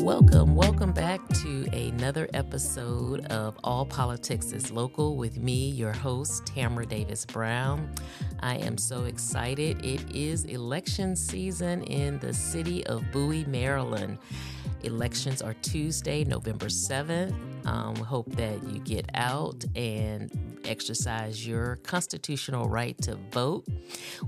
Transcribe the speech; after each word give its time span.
Welcome, 0.00 0.54
welcome 0.54 0.92
back 0.92 1.26
to 1.40 1.64
another 1.72 2.28
episode 2.34 3.26
of 3.26 3.58
All 3.64 3.84
Politics 3.84 4.52
is 4.52 4.70
Local 4.70 5.16
with 5.16 5.38
me, 5.38 5.70
your 5.70 5.92
host, 5.92 6.46
Tamara 6.46 6.86
Davis 6.86 7.26
Brown. 7.26 7.92
I 8.38 8.58
am 8.58 8.78
so 8.78 9.06
excited. 9.06 9.84
It 9.84 10.14
is 10.14 10.44
election 10.44 11.16
season 11.16 11.82
in 11.82 12.20
the 12.20 12.32
city 12.32 12.86
of 12.86 13.02
Bowie, 13.10 13.44
Maryland. 13.46 14.18
Elections 14.84 15.42
are 15.42 15.54
Tuesday, 15.54 16.22
November 16.22 16.66
7th. 16.66 17.34
Um, 17.66 17.96
hope 17.96 18.30
that 18.36 18.62
you 18.68 18.78
get 18.78 19.10
out 19.14 19.64
and 19.74 20.49
exercise 20.64 21.46
your 21.46 21.76
constitutional 21.76 22.68
right 22.68 22.96
to 23.02 23.16
vote. 23.30 23.66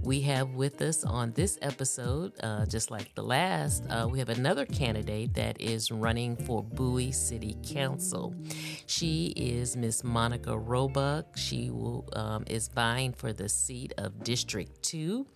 We 0.03 0.21
have 0.23 0.51
with 0.51 0.81
us 0.83 1.05
on 1.05 1.33
this 1.33 1.59
episode, 1.63 2.33
uh, 2.43 2.67
just 2.67 2.91
like 2.91 3.15
the 3.15 3.23
last, 3.23 3.85
uh, 3.89 4.09
we 4.11 4.19
have 4.19 4.29
another 4.29 4.67
candidate 4.67 5.35
that 5.35 5.61
is 5.61 5.91
running 5.91 6.37
for 6.37 6.63
Bowie 6.63 7.13
City 7.13 7.57
Council. 7.65 8.35
She 8.87 9.33
is 9.37 9.77
Miss 9.77 10.03
Monica 10.05 10.59
Roebuck. 10.59 11.37
She 11.37 11.71
will, 11.71 12.09
um, 12.15 12.45
is 12.49 12.69
vying 12.69 13.13
for 13.13 13.33
the 13.33 13.49
seat 13.49 13.93
of 13.99 14.25
District 14.25 14.83
2, 14.83 15.27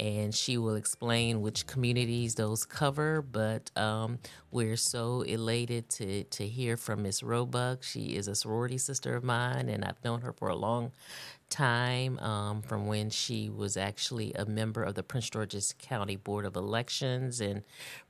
and 0.00 0.34
she 0.34 0.58
will 0.58 0.76
explain 0.76 1.40
which 1.40 1.66
communities 1.66 2.34
those 2.34 2.64
cover. 2.64 3.22
But 3.22 3.70
um, 3.76 4.18
we're 4.56 4.78
so 4.78 5.20
elated 5.20 5.90
to, 5.90 6.24
to 6.24 6.46
hear 6.46 6.78
from 6.78 7.02
Miss 7.02 7.22
Roebuck. 7.22 7.82
She 7.82 8.16
is 8.16 8.26
a 8.26 8.34
sorority 8.34 8.78
sister 8.78 9.14
of 9.14 9.22
mine, 9.22 9.68
and 9.68 9.84
I've 9.84 10.02
known 10.02 10.22
her 10.22 10.32
for 10.32 10.48
a 10.48 10.56
long 10.56 10.92
time 11.48 12.18
um, 12.18 12.62
from 12.62 12.86
when 12.86 13.10
she 13.10 13.48
was 13.48 13.76
actually 13.76 14.32
a 14.34 14.44
member 14.44 14.82
of 14.82 14.94
the 14.94 15.02
Prince 15.02 15.30
George's 15.30 15.74
County 15.78 16.16
Board 16.16 16.44
of 16.44 16.56
Elections. 16.56 17.40
And 17.40 17.62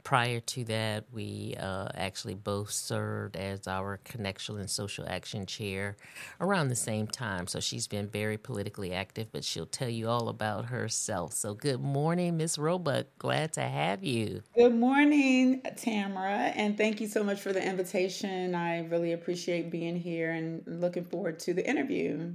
prior 0.04 0.40
to 0.40 0.64
that, 0.64 1.04
we 1.12 1.54
uh, 1.58 1.88
actually 1.94 2.34
both 2.34 2.70
served 2.70 3.36
as 3.36 3.68
our 3.68 3.98
Connection 4.04 4.58
and 4.58 4.70
Social 4.70 5.06
Action 5.08 5.46
Chair 5.46 5.96
around 6.40 6.68
the 6.68 6.76
same 6.76 7.06
time. 7.06 7.46
So 7.46 7.60
she's 7.60 7.86
been 7.86 8.08
very 8.08 8.38
politically 8.38 8.92
active, 8.92 9.28
but 9.32 9.44
she'll 9.44 9.66
tell 9.66 9.88
you 9.88 10.08
all 10.08 10.28
about 10.28 10.66
herself. 10.66 11.32
So 11.32 11.54
good 11.54 11.80
morning, 11.80 12.36
Miss 12.36 12.58
Roebuck. 12.58 13.06
Glad 13.18 13.52
to 13.54 13.62
have 13.62 14.02
you. 14.02 14.42
Good 14.54 14.74
morning, 14.74 15.62
Tamara, 15.76 16.52
and 16.54 16.76
thank 16.76 17.00
you 17.00 17.06
so 17.06 17.22
much 17.22 17.40
for 17.40 17.52
the 17.52 17.64
invitation. 17.64 18.54
I 18.54 18.86
really 18.86 19.12
appreciate 19.12 19.70
being 19.70 19.96
here 19.96 20.30
and 20.32 20.62
looking 20.66 21.04
forward 21.04 21.38
to 21.40 21.54
the 21.54 21.68
interview. 21.68 22.34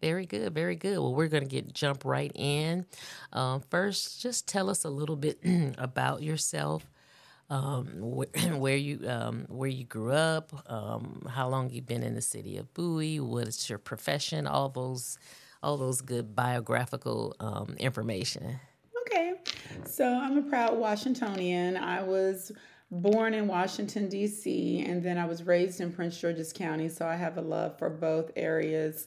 Very 0.00 0.26
good, 0.26 0.54
very 0.54 0.76
good. 0.76 0.98
Well, 0.98 1.14
we're 1.14 1.28
going 1.28 1.42
to 1.42 1.48
get 1.48 1.72
jump 1.72 2.04
right 2.04 2.32
in. 2.34 2.86
Um, 3.32 3.62
first, 3.70 4.20
just 4.20 4.46
tell 4.46 4.70
us 4.70 4.84
a 4.84 4.90
little 4.90 5.16
bit 5.16 5.40
about 5.78 6.22
yourself, 6.22 6.86
um, 7.50 7.86
wh- 8.02 8.56
where 8.58 8.76
you 8.76 9.08
um, 9.08 9.46
where 9.48 9.68
you 9.68 9.84
grew 9.84 10.12
up, 10.12 10.52
um, 10.70 11.26
how 11.28 11.48
long 11.48 11.70
you've 11.70 11.86
been 11.86 12.02
in 12.02 12.14
the 12.14 12.22
city 12.22 12.56
of 12.56 12.72
Bowie, 12.74 13.20
what 13.20 13.48
is 13.48 13.68
your 13.68 13.78
profession, 13.78 14.46
all 14.46 14.68
those 14.68 15.18
all 15.62 15.76
those 15.76 16.00
good 16.00 16.36
biographical 16.36 17.34
um, 17.40 17.74
information. 17.78 18.60
Okay, 19.02 19.34
so 19.84 20.06
I'm 20.06 20.38
a 20.38 20.42
proud 20.42 20.78
Washingtonian. 20.78 21.76
I 21.76 22.02
was 22.02 22.52
born 22.90 23.34
in 23.34 23.46
Washington 23.46 24.08
D.C. 24.08 24.84
and 24.86 25.02
then 25.02 25.18
I 25.18 25.26
was 25.26 25.42
raised 25.42 25.80
in 25.80 25.92
Prince 25.92 26.18
George's 26.18 26.52
County, 26.52 26.88
so 26.88 27.06
I 27.06 27.16
have 27.16 27.36
a 27.38 27.42
love 27.42 27.78
for 27.78 27.90
both 27.90 28.30
areas 28.36 29.06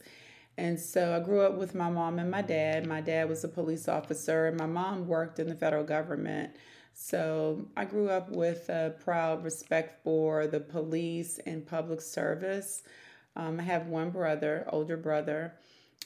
and 0.58 0.80
so 0.80 1.16
I 1.16 1.20
grew 1.20 1.42
up 1.42 1.56
with 1.56 1.76
my 1.76 1.90
mom 1.90 2.20
and 2.20 2.30
my 2.30 2.42
dad. 2.42 2.86
My 2.86 3.02
dad 3.02 3.30
was 3.30 3.44
a 3.44 3.48
police 3.48 3.88
officer, 3.88 4.48
and 4.48 4.58
my 4.58 4.66
mom 4.66 5.08
worked 5.08 5.40
in 5.40 5.48
the 5.48 5.56
federal 5.56 5.84
government. 5.84 6.56
So 6.94 7.68
I 7.78 7.86
grew 7.86 8.10
up 8.10 8.30
with 8.30 8.70
a 8.70 8.94
proud 9.04 9.44
respect 9.44 10.04
for 10.04 10.48
the 10.48 10.60
police 10.60 11.40
and 11.46 11.66
public 11.66 12.02
service. 12.02 12.84
Um, 13.36 13.60
I 13.60 13.64
have 13.64 13.88
one 13.88 14.10
brother, 14.10 14.68
older 14.70 14.98
brother, 14.98 15.54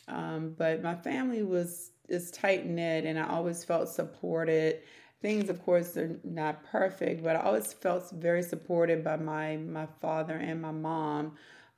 um, 0.07 0.55
but 0.57 0.83
my 0.83 0.95
family 0.95 1.43
was 1.43 1.91
is 2.07 2.29
tight 2.29 2.67
knit, 2.67 3.05
and 3.05 3.17
I 3.17 3.27
always 3.27 3.63
felt 3.63 3.89
supported. 3.89 4.81
Things, 5.21 5.49
of 5.49 5.63
course, 5.63 5.97
are 5.97 6.19
not 6.23 6.63
perfect, 6.65 7.23
but 7.23 7.35
I 7.35 7.39
always 7.39 7.73
felt 7.73 8.11
very 8.11 8.43
supported 8.43 9.03
by 9.03 9.15
my 9.15 9.57
my 9.57 9.87
father 10.01 10.35
and 10.35 10.61
my 10.61 10.71
mom 10.71 11.35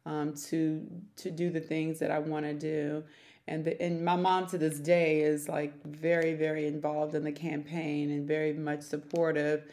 um, 0.08 0.34
to 0.50 0.82
to 1.18 1.30
do 1.30 1.50
the 1.50 1.60
things 1.60 2.00
that 2.00 2.10
I 2.10 2.20
want 2.20 2.46
to 2.46 2.54
do. 2.54 3.04
And 3.50 3.64
the, 3.64 3.82
and 3.82 4.04
my 4.04 4.16
mom 4.16 4.48
to 4.48 4.58
this 4.58 4.80
day 4.80 5.22
is 5.22 5.48
like 5.48 5.74
very 5.86 6.34
very 6.34 6.66
involved 6.66 7.14
in 7.14 7.24
the 7.24 7.32
campaign 7.32 8.10
and 8.10 8.28
very 8.28 8.54
much 8.54 8.82
supportive. 8.82 9.64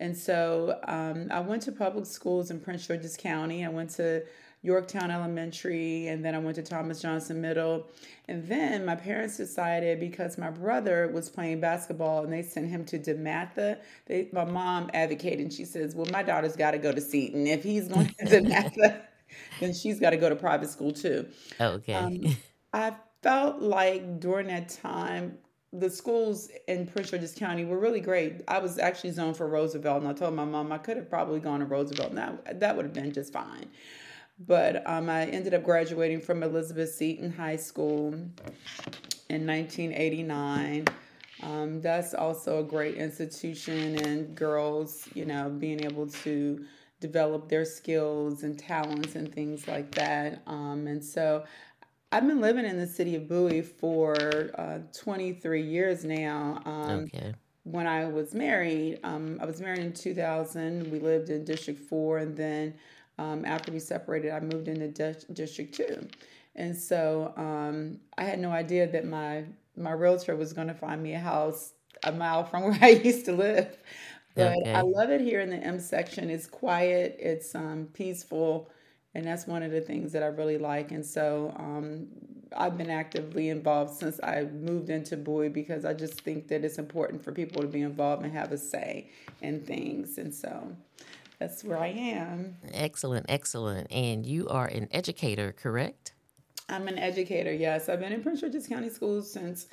And 0.00 0.16
so 0.16 0.80
um, 0.88 1.28
I 1.30 1.40
went 1.40 1.62
to 1.62 1.72
public 1.72 2.06
schools 2.06 2.50
in 2.50 2.60
Prince 2.60 2.86
George's 2.86 3.16
County. 3.16 3.64
I 3.64 3.68
went 3.68 3.90
to 3.90 4.24
Yorktown 4.64 5.10
Elementary, 5.10 6.08
and 6.08 6.24
then 6.24 6.34
I 6.34 6.38
went 6.38 6.56
to 6.56 6.62
Thomas 6.62 7.00
Johnson 7.00 7.40
Middle. 7.40 7.86
And 8.28 8.46
then 8.48 8.84
my 8.86 8.96
parents 8.96 9.36
decided 9.36 10.00
because 10.00 10.38
my 10.38 10.50
brother 10.50 11.10
was 11.12 11.28
playing 11.28 11.60
basketball 11.60 12.24
and 12.24 12.32
they 12.32 12.42
sent 12.42 12.70
him 12.70 12.84
to 12.86 12.98
DeMatha, 12.98 13.78
they, 14.06 14.28
my 14.32 14.44
mom 14.44 14.90
advocated 14.94 15.40
and 15.40 15.52
she 15.52 15.66
says, 15.66 15.94
Well, 15.94 16.08
my 16.10 16.22
daughter's 16.22 16.56
got 16.56 16.70
to 16.70 16.78
go 16.78 16.92
to 16.92 17.00
Seton. 17.00 17.46
If 17.46 17.62
he's 17.62 17.88
going 17.88 18.06
to 18.08 18.14
DeMatha, 18.24 19.02
then 19.60 19.74
she's 19.74 20.00
got 20.00 20.10
to 20.10 20.16
go 20.16 20.28
to 20.28 20.36
private 20.36 20.70
school 20.70 20.92
too. 20.92 21.26
Okay. 21.60 21.94
Um, 21.94 22.36
I 22.72 22.94
felt 23.22 23.60
like 23.60 24.20
during 24.20 24.48
that 24.48 24.68
time, 24.68 25.38
the 25.72 25.90
schools 25.90 26.50
in 26.68 26.86
Prince 26.86 27.10
George's 27.10 27.34
County 27.34 27.64
were 27.64 27.78
really 27.78 28.00
great. 28.00 28.42
I 28.46 28.58
was 28.58 28.78
actually 28.78 29.10
zoned 29.10 29.36
for 29.36 29.48
Roosevelt, 29.48 30.02
and 30.02 30.08
I 30.08 30.12
told 30.12 30.34
my 30.34 30.44
mom 30.44 30.70
I 30.70 30.78
could 30.78 30.96
have 30.96 31.10
probably 31.10 31.40
gone 31.40 31.60
to 31.60 31.66
Roosevelt, 31.66 32.10
and 32.10 32.18
that, 32.18 32.60
that 32.60 32.76
would 32.76 32.84
have 32.84 32.94
been 32.94 33.12
just 33.12 33.32
fine. 33.32 33.66
But 34.38 34.88
um, 34.88 35.08
I 35.08 35.26
ended 35.26 35.54
up 35.54 35.64
graduating 35.64 36.20
from 36.20 36.42
Elizabeth 36.42 36.92
Seton 36.94 37.32
High 37.32 37.56
School 37.56 38.14
in 39.28 39.46
1989. 39.46 40.86
Um, 41.42 41.80
that's 41.80 42.14
also 42.14 42.60
a 42.60 42.64
great 42.64 42.94
institution, 42.94 43.96
and 44.04 44.34
girls, 44.34 45.08
you 45.14 45.24
know, 45.24 45.50
being 45.50 45.84
able 45.84 46.06
to 46.06 46.64
develop 47.06 47.50
their 47.50 47.66
skills 47.66 48.44
and 48.44 48.58
talents 48.58 49.14
and 49.14 49.30
things 49.30 49.68
like 49.68 49.94
that. 49.94 50.40
Um, 50.46 50.86
and 50.86 51.04
so 51.04 51.44
I've 52.10 52.26
been 52.26 52.40
living 52.40 52.64
in 52.64 52.78
the 52.78 52.86
city 52.86 53.14
of 53.14 53.28
Bowie 53.28 53.60
for 53.60 54.50
uh, 54.56 54.78
23 54.96 55.62
years 55.62 56.02
now. 56.02 56.62
Um, 56.64 57.04
okay. 57.04 57.34
When 57.64 57.86
I 57.86 58.06
was 58.06 58.34
married, 58.34 59.00
um, 59.04 59.38
I 59.40 59.44
was 59.44 59.60
married 59.60 59.80
in 59.80 59.92
2000. 59.92 60.90
We 60.90 60.98
lived 60.98 61.28
in 61.28 61.44
District 61.44 61.78
4, 61.78 62.18
and 62.18 62.36
then 62.36 62.74
um, 63.18 63.44
after 63.44 63.70
we 63.70 63.80
separated, 63.80 64.30
I 64.32 64.40
moved 64.40 64.68
into 64.68 64.88
D- 64.88 65.26
District 65.32 65.74
2. 65.74 66.08
And 66.56 66.74
so 66.74 67.34
um, 67.36 67.98
I 68.16 68.24
had 68.24 68.38
no 68.38 68.50
idea 68.50 68.86
that 68.86 69.06
my 69.06 69.44
my 69.76 69.90
realtor 69.90 70.36
was 70.36 70.52
going 70.52 70.68
to 70.68 70.74
find 70.74 71.02
me 71.02 71.14
a 71.14 71.18
house 71.18 71.72
a 72.04 72.12
mile 72.12 72.44
from 72.44 72.62
where 72.64 72.78
I 72.80 72.90
used 72.90 73.24
to 73.26 73.32
live. 73.32 73.76
But 74.34 74.58
okay. 74.58 74.72
I 74.72 74.80
love 74.80 75.10
it 75.10 75.20
here 75.20 75.40
in 75.40 75.50
the 75.50 75.56
M 75.56 75.78
section. 75.78 76.28
It's 76.28 76.46
quiet, 76.46 77.16
it's 77.20 77.54
um, 77.54 77.88
peaceful, 77.92 78.70
and 79.14 79.24
that's 79.24 79.46
one 79.46 79.62
of 79.62 79.70
the 79.70 79.80
things 79.80 80.12
that 80.12 80.22
I 80.22 80.26
really 80.26 80.58
like. 80.58 80.90
And 80.90 81.06
so 81.06 81.54
um, 81.56 82.08
I've 82.56 82.76
been 82.76 82.90
actively 82.90 83.48
involved 83.48 83.94
since 83.94 84.18
I 84.22 84.44
moved 84.44 84.90
into 84.90 85.16
Bowie 85.16 85.48
because 85.48 85.84
I 85.84 85.94
just 85.94 86.20
think 86.20 86.48
that 86.48 86.64
it's 86.64 86.78
important 86.78 87.22
for 87.22 87.32
people 87.32 87.62
to 87.62 87.68
be 87.68 87.82
involved 87.82 88.24
and 88.24 88.32
have 88.32 88.50
a 88.52 88.58
say 88.58 89.08
in 89.40 89.60
things. 89.60 90.18
And 90.18 90.34
so 90.34 90.74
that's 91.38 91.62
where 91.62 91.78
I 91.78 91.88
am. 91.88 92.56
Excellent, 92.72 93.26
excellent. 93.28 93.86
And 93.92 94.26
you 94.26 94.48
are 94.48 94.66
an 94.66 94.88
educator, 94.90 95.52
correct? 95.52 96.12
I'm 96.68 96.88
an 96.88 96.98
educator, 96.98 97.52
yes. 97.52 97.88
I've 97.88 98.00
been 98.00 98.12
in 98.12 98.22
Prince 98.22 98.40
George's 98.40 98.66
County 98.66 98.88
Schools 98.88 99.30
since 99.30 99.66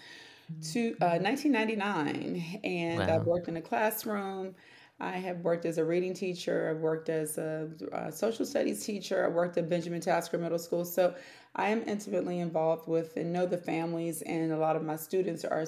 to 0.72 0.96
uh, 1.02 1.18
1999, 1.20 2.60
and 2.64 3.00
wow. 3.00 3.16
I've 3.16 3.26
worked 3.26 3.48
in 3.48 3.58
a 3.58 3.62
classroom. 3.62 4.56
I 5.00 5.18
have 5.18 5.40
worked 5.40 5.66
as 5.66 5.80
a 5.80 5.84
reading 5.84 6.14
teacher. 6.14 6.70
I've 6.70 6.82
worked 6.82 7.10
as 7.10 7.40
a, 7.40 7.70
a 7.92 8.12
social 8.12 8.46
studies 8.46 8.86
teacher. 8.86 9.26
I 9.26 9.30
worked 9.30 9.58
at 9.58 9.68
Benjamin 9.68 10.00
Tasker 10.00 10.38
Middle 10.38 10.60
School. 10.60 10.86
So 10.86 11.16
I 11.56 11.70
am 11.70 11.82
intimately 11.88 12.40
involved 12.40 12.88
with 12.88 13.18
and 13.18 13.34
know 13.34 13.48
the 13.48 13.58
families, 13.58 14.22
and 14.22 14.52
a 14.52 14.58
lot 14.58 14.76
of 14.76 14.84
my 14.84 14.96
students 14.96 15.44
are 15.44 15.66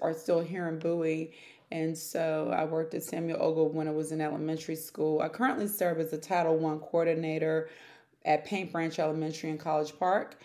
are 0.00 0.14
still 0.14 0.40
here 0.40 0.68
in 0.68 0.78
Bowie. 0.78 1.34
And 1.72 1.96
so 1.96 2.52
I 2.52 2.64
worked 2.64 2.94
at 2.94 3.02
Samuel 3.02 3.40
Ogle 3.40 3.70
when 3.70 3.86
I 3.86 3.92
was 3.92 4.12
in 4.12 4.20
elementary 4.20 4.76
school. 4.76 5.20
I 5.20 5.28
currently 5.28 5.68
serve 5.68 6.00
as 6.00 6.12
a 6.12 6.18
Title 6.18 6.56
One 6.56 6.80
coordinator 6.80 7.68
at 8.24 8.44
Paint 8.44 8.72
Branch 8.72 8.98
Elementary 8.98 9.50
in 9.50 9.58
College 9.58 9.96
Park. 9.98 10.40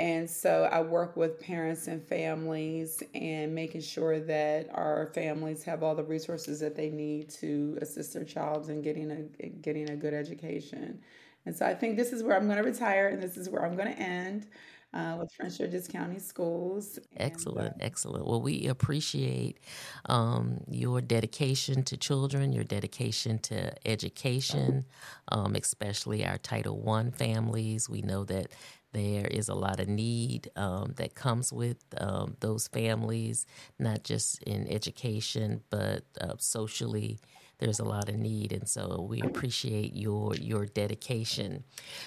And 0.00 0.30
so 0.30 0.68
I 0.70 0.80
work 0.80 1.16
with 1.16 1.40
parents 1.40 1.88
and 1.88 2.00
families 2.00 3.02
and 3.14 3.52
making 3.52 3.80
sure 3.80 4.20
that 4.20 4.68
our 4.72 5.10
families 5.12 5.64
have 5.64 5.82
all 5.82 5.96
the 5.96 6.04
resources 6.04 6.60
that 6.60 6.76
they 6.76 6.88
need 6.88 7.30
to 7.30 7.76
assist 7.82 8.14
their 8.14 8.24
child 8.24 8.70
in 8.70 8.80
getting 8.80 9.10
a 9.10 9.46
getting 9.48 9.90
a 9.90 9.96
good 9.96 10.14
education. 10.14 11.00
And 11.46 11.56
so 11.56 11.66
I 11.66 11.74
think 11.74 11.96
this 11.96 12.12
is 12.12 12.22
where 12.22 12.36
I'm 12.36 12.46
going 12.46 12.58
to 12.58 12.62
retire 12.62 13.08
and 13.08 13.20
this 13.20 13.36
is 13.36 13.48
where 13.48 13.64
I'm 13.64 13.74
going 13.74 13.92
to 13.92 13.98
end. 14.00 14.46
Uh, 14.92 15.16
with 15.18 15.32
Prince 15.36 15.58
George's 15.58 15.88
County 15.88 16.18
Schools. 16.18 16.98
Excellent, 17.16 17.74
and, 17.74 17.82
uh, 17.82 17.86
excellent. 17.86 18.26
Well, 18.26 18.40
we 18.40 18.66
appreciate 18.66 19.58
um, 20.06 20.60
your 20.68 21.00
dedication 21.00 21.82
to 21.84 21.96
children, 21.96 22.52
your 22.52 22.64
dedication 22.64 23.38
to 23.40 23.72
education, 23.88 24.84
um, 25.28 25.54
especially 25.54 26.24
our 26.24 26.38
Title 26.38 26.78
One 26.80 27.10
families. 27.10 27.88
We 27.88 28.02
know 28.02 28.24
that 28.24 28.52
there 28.92 29.26
is 29.26 29.48
a 29.48 29.54
lot 29.54 29.80
of 29.80 29.88
need 29.88 30.50
um, 30.56 30.92
that 30.96 31.14
comes 31.14 31.52
with 31.52 31.78
um, 31.98 32.36
those 32.40 32.68
families, 32.68 33.46
not 33.78 34.04
just 34.04 34.42
in 34.44 34.66
education, 34.68 35.62
but 35.70 36.04
uh, 36.20 36.34
socially 36.38 37.18
there's 37.58 37.80
a 37.80 37.84
lot 37.84 38.08
of 38.08 38.16
need, 38.16 38.52
and 38.52 38.68
so 38.68 39.06
we 39.08 39.20
appreciate 39.20 39.94
your 39.94 40.34
your 40.34 40.66
dedication. 40.66 41.64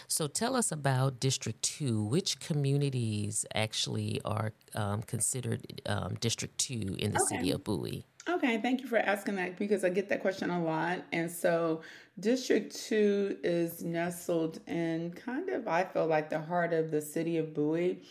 So 0.07 0.27
tell 0.27 0.56
us 0.56 0.71
about 0.71 1.19
District 1.19 1.62
Two. 1.62 2.03
Which 2.03 2.39
communities 2.39 3.45
actually 3.53 4.21
are 4.25 4.53
um, 4.75 5.01
considered 5.03 5.81
um, 5.86 6.15
District 6.19 6.57
Two 6.57 6.95
in 7.00 7.12
the 7.12 7.21
okay. 7.21 7.38
city 7.38 7.51
of 7.51 7.63
Bowie? 7.63 8.06
Okay, 8.30 8.59
thank 8.62 8.81
you 8.81 8.88
for 8.88 9.00
asking 9.00 9.36
that 9.38 9.57
because 9.57 9.83
I 9.83 9.89
get 9.89 10.07
that 10.09 10.21
question 10.21 10.51
a 10.51 10.63
lot. 10.63 11.03
And 11.12 11.30
so, 11.30 11.81
District 12.19 12.74
2 12.88 13.39
is 13.44 13.83
nestled 13.83 14.59
in 14.68 15.12
kind 15.13 15.50
of, 15.50 15.68
I 15.68 15.83
feel 15.83 16.06
like, 16.06 16.30
the 16.30 16.39
heart 16.39 16.71
of 16.71 16.92
the 16.92 17.01
city 17.01 17.38
of 17.39 17.56
Bowie. 17.56 18.03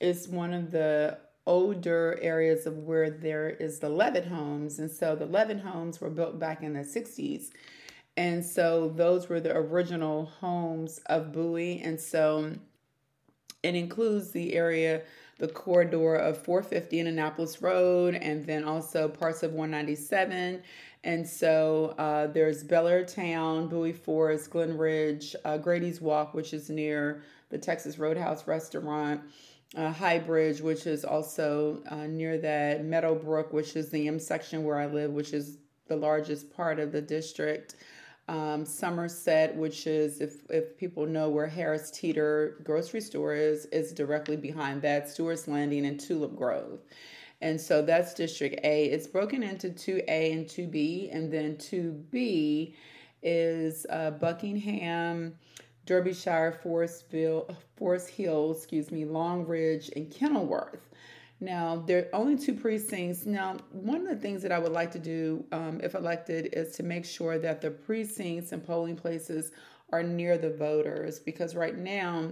It's 0.00 0.26
one 0.26 0.52
of 0.52 0.72
the 0.72 1.18
older 1.46 2.18
areas 2.22 2.66
of 2.66 2.78
where 2.78 3.10
there 3.10 3.50
is 3.50 3.80
the 3.80 3.88
Levitt 3.88 4.26
homes. 4.26 4.78
And 4.78 4.90
so 4.90 5.16
the 5.16 5.26
Levitt 5.26 5.60
homes 5.60 6.00
were 6.00 6.10
built 6.10 6.38
back 6.38 6.62
in 6.62 6.74
the 6.74 6.80
60s. 6.80 7.50
And 8.16 8.44
so 8.44 8.92
those 8.94 9.28
were 9.28 9.40
the 9.40 9.56
original 9.56 10.26
homes 10.26 11.00
of 11.06 11.32
Bowie. 11.32 11.80
And 11.82 12.00
so 12.00 12.52
it 13.62 13.74
includes 13.74 14.30
the 14.30 14.54
area, 14.54 15.02
the 15.38 15.48
corridor 15.48 16.14
of 16.14 16.38
450 16.38 17.00
and 17.00 17.08
Annapolis 17.08 17.62
Road, 17.62 18.14
and 18.14 18.46
then 18.46 18.64
also 18.64 19.08
parts 19.08 19.42
of 19.42 19.52
197. 19.52 20.62
And 21.04 21.28
so 21.28 21.94
uh, 21.98 22.28
there's 22.28 22.62
Belair 22.62 23.04
Town, 23.04 23.68
Bowie 23.68 23.92
Forest, 23.92 24.50
Glen 24.50 24.76
Ridge, 24.76 25.34
uh, 25.44 25.58
Grady's 25.58 26.00
Walk, 26.00 26.34
which 26.34 26.52
is 26.52 26.70
near 26.70 27.22
the 27.50 27.58
Texas 27.58 27.98
Roadhouse 27.98 28.46
restaurant 28.46 29.20
uh, 29.76 29.92
High 29.92 30.18
Bridge, 30.18 30.60
which 30.60 30.86
is 30.86 31.04
also 31.04 31.82
uh, 31.88 32.06
near 32.06 32.38
that 32.38 32.84
Meadowbrook, 32.84 33.52
which 33.52 33.76
is 33.76 33.90
the 33.90 34.08
M 34.08 34.18
section 34.18 34.64
where 34.64 34.78
I 34.78 34.86
live, 34.86 35.12
which 35.12 35.32
is 35.32 35.58
the 35.88 35.96
largest 35.96 36.54
part 36.54 36.78
of 36.78 36.92
the 36.92 37.02
district. 37.02 37.76
Um, 38.28 38.64
Somerset, 38.64 39.56
which 39.56 39.86
is 39.86 40.20
if 40.20 40.48
if 40.48 40.76
people 40.76 41.06
know 41.06 41.28
where 41.28 41.48
Harris 41.48 41.90
Teeter 41.90 42.60
grocery 42.62 43.00
store 43.00 43.34
is, 43.34 43.66
is 43.66 43.92
directly 43.92 44.36
behind 44.36 44.80
that. 44.82 45.08
Stewart's 45.08 45.48
Landing 45.48 45.86
and 45.86 45.98
Tulip 45.98 46.36
Grove. 46.36 46.80
And 47.42 47.60
so 47.60 47.82
that's 47.82 48.14
District 48.14 48.60
A. 48.62 48.84
It's 48.84 49.08
broken 49.08 49.42
into 49.42 49.70
2A 49.70 50.32
and 50.32 50.46
2B, 50.46 51.14
and 51.14 51.32
then 51.32 51.56
2B 51.56 52.74
is 53.20 53.84
uh, 53.90 54.12
Buckingham, 54.12 55.34
Derbyshire, 55.86 56.60
Forestville, 56.62 57.54
Forest 57.76 58.10
Hill, 58.10 58.52
excuse 58.52 58.90
me, 58.90 59.04
Long 59.04 59.46
Ridge, 59.46 59.90
and 59.96 60.10
Kenilworth. 60.10 60.88
Now, 61.40 61.82
there 61.86 62.02
are 62.04 62.20
only 62.20 62.36
two 62.36 62.54
precincts. 62.54 63.26
Now, 63.26 63.56
one 63.72 64.02
of 64.02 64.08
the 64.08 64.16
things 64.16 64.42
that 64.42 64.52
I 64.52 64.60
would 64.60 64.70
like 64.70 64.92
to 64.92 65.00
do, 65.00 65.44
um, 65.50 65.80
if 65.82 65.96
elected, 65.96 66.50
is 66.52 66.76
to 66.76 66.84
make 66.84 67.04
sure 67.04 67.36
that 67.38 67.60
the 67.60 67.70
precincts 67.72 68.52
and 68.52 68.64
polling 68.64 68.94
places 68.94 69.50
are 69.92 70.04
near 70.04 70.38
the 70.38 70.50
voters 70.50 71.18
because 71.18 71.56
right 71.56 71.76
now, 71.76 72.30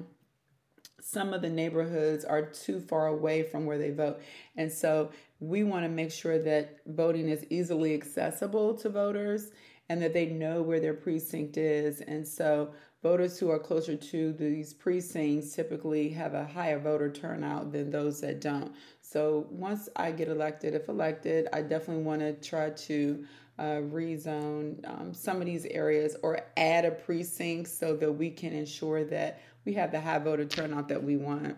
some 1.00 1.32
of 1.32 1.43
the 1.43 1.49
neighborhoods 1.49 2.25
are 2.25 2.43
too 2.43 2.79
far 2.79 3.08
away 3.08 3.43
from 3.43 3.67
where 3.67 3.79
they 3.79 3.91
vote. 3.91 4.20
And 4.56 4.70
so 4.70 5.11
we 5.41 5.64
want 5.64 5.85
to 5.85 5.88
make 5.88 6.12
sure 6.12 6.38
that 6.38 6.79
voting 6.87 7.29
is 7.29 7.44
easily 7.50 7.94
accessible 7.94 8.75
to 8.75 8.91
voters 8.91 9.50
and 9.88 10.00
that 10.03 10.12
they 10.12 10.26
know 10.26 10.62
where 10.62 10.79
their 10.79 10.94
precinct 10.94 11.56
is. 11.56 12.00
And 12.03 12.26
so 12.26 12.73
voters 13.02 13.38
who 13.38 13.50
are 13.50 13.58
closer 13.58 13.97
to 13.97 14.32
these 14.32 14.75
precincts 14.75 15.55
typically 15.55 16.11
have 16.11 16.35
a 16.35 16.44
higher 16.44 16.79
voter 16.79 17.11
turnout 17.11 17.73
than 17.73 17.91
those 17.91 18.20
that 18.20 18.41
don't. 18.41 18.73
So 19.00 19.47
once 19.50 19.88
I 19.97 20.12
get 20.12 20.29
elected, 20.29 20.75
if 20.75 20.88
elected, 20.88 21.49
I 21.52 21.62
definitely 21.62 22.05
want 22.05 22.20
to 22.20 22.32
try 22.35 22.70
to 22.70 23.25
uh, 23.58 23.81
rezone 23.93 24.87
um, 24.88 25.12
some 25.12 25.38
of 25.38 25.47
these 25.47 25.67
areas 25.67 26.17
or 26.23 26.41
add 26.56 26.85
a 26.85 26.91
precinct 26.91 27.69
so 27.70 27.97
that 27.97 28.12
we 28.12 28.31
can 28.31 28.52
ensure 28.52 29.05
that 29.05 29.41
we 29.64 29.75
have 29.75 29.93
the 29.93 30.00
high 30.00 30.19
voter 30.19 30.44
turnout 30.44 30.88
that 30.88 31.03
we 31.03 31.17
want. 31.17 31.56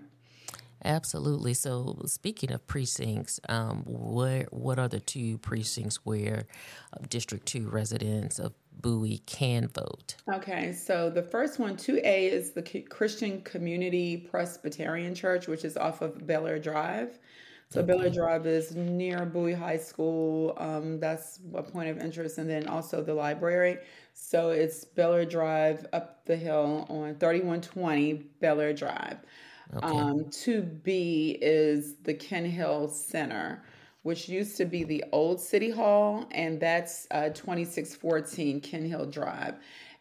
Absolutely. 0.85 1.55
So, 1.55 2.03
speaking 2.07 2.51
of 2.51 2.67
precincts, 2.67 3.39
um, 3.49 3.85
where 3.87 4.47
what 4.51 4.81
are 4.81 4.89
the 4.89 4.99
two 4.99 5.39
precincts 5.39 6.05
where 6.05 6.47
uh, 6.93 7.05
District 7.09 7.47
Two 7.47 7.69
residents 7.69 8.41
of 8.41 8.53
Bowie 8.81 9.23
can 9.27 9.69
vote? 9.69 10.17
Okay, 10.33 10.73
so 10.73 11.11
the 11.11 11.23
first 11.23 11.59
one, 11.59 11.77
2A, 11.77 12.31
is 12.31 12.53
the 12.53 12.63
Christian 12.63 13.43
Community 13.43 14.17
Presbyterian 14.17 15.15
Church, 15.15 15.47
which 15.47 15.65
is 15.65 15.77
off 15.77 16.03
of 16.03 16.27
Belair 16.27 16.59
Drive. 16.59 17.19
So 17.73 17.81
okay. 17.81 17.93
Belair 17.93 18.11
Drive 18.11 18.47
is 18.47 18.75
near 18.75 19.25
Bowie 19.25 19.55
High 19.55 19.79
School. 19.79 20.55
Um, 20.59 21.01
that's 21.01 21.39
a 21.55 21.63
point 21.63 21.89
of 21.89 21.99
interest, 21.99 22.37
and 22.37 22.49
then 22.49 22.67
also 22.67 23.03
the 23.03 23.15
library. 23.15 23.79
So 24.13 24.51
it's 24.51 24.85
Belair 24.85 25.25
Drive 25.25 25.87
up 25.93 26.27
the 26.27 26.37
hill 26.37 26.87
on 26.91 27.15
3120 27.15 28.15
Belair 28.41 28.75
Drive. 28.75 29.19
Okay. 29.75 29.87
Um, 29.87 30.25
2B 30.25 31.39
is 31.41 31.95
the 32.03 32.13
Kenhill 32.13 32.91
Center, 32.91 33.63
which 34.03 34.29
used 34.29 34.57
to 34.57 34.65
be 34.65 34.85
the 34.85 35.05
old 35.13 35.41
City 35.41 35.71
Hall, 35.71 36.27
and 36.31 36.61
that's 36.61 37.07
uh, 37.11 37.29
2614 37.31 38.61
Kenhill 38.61 39.11
Drive. 39.11 39.55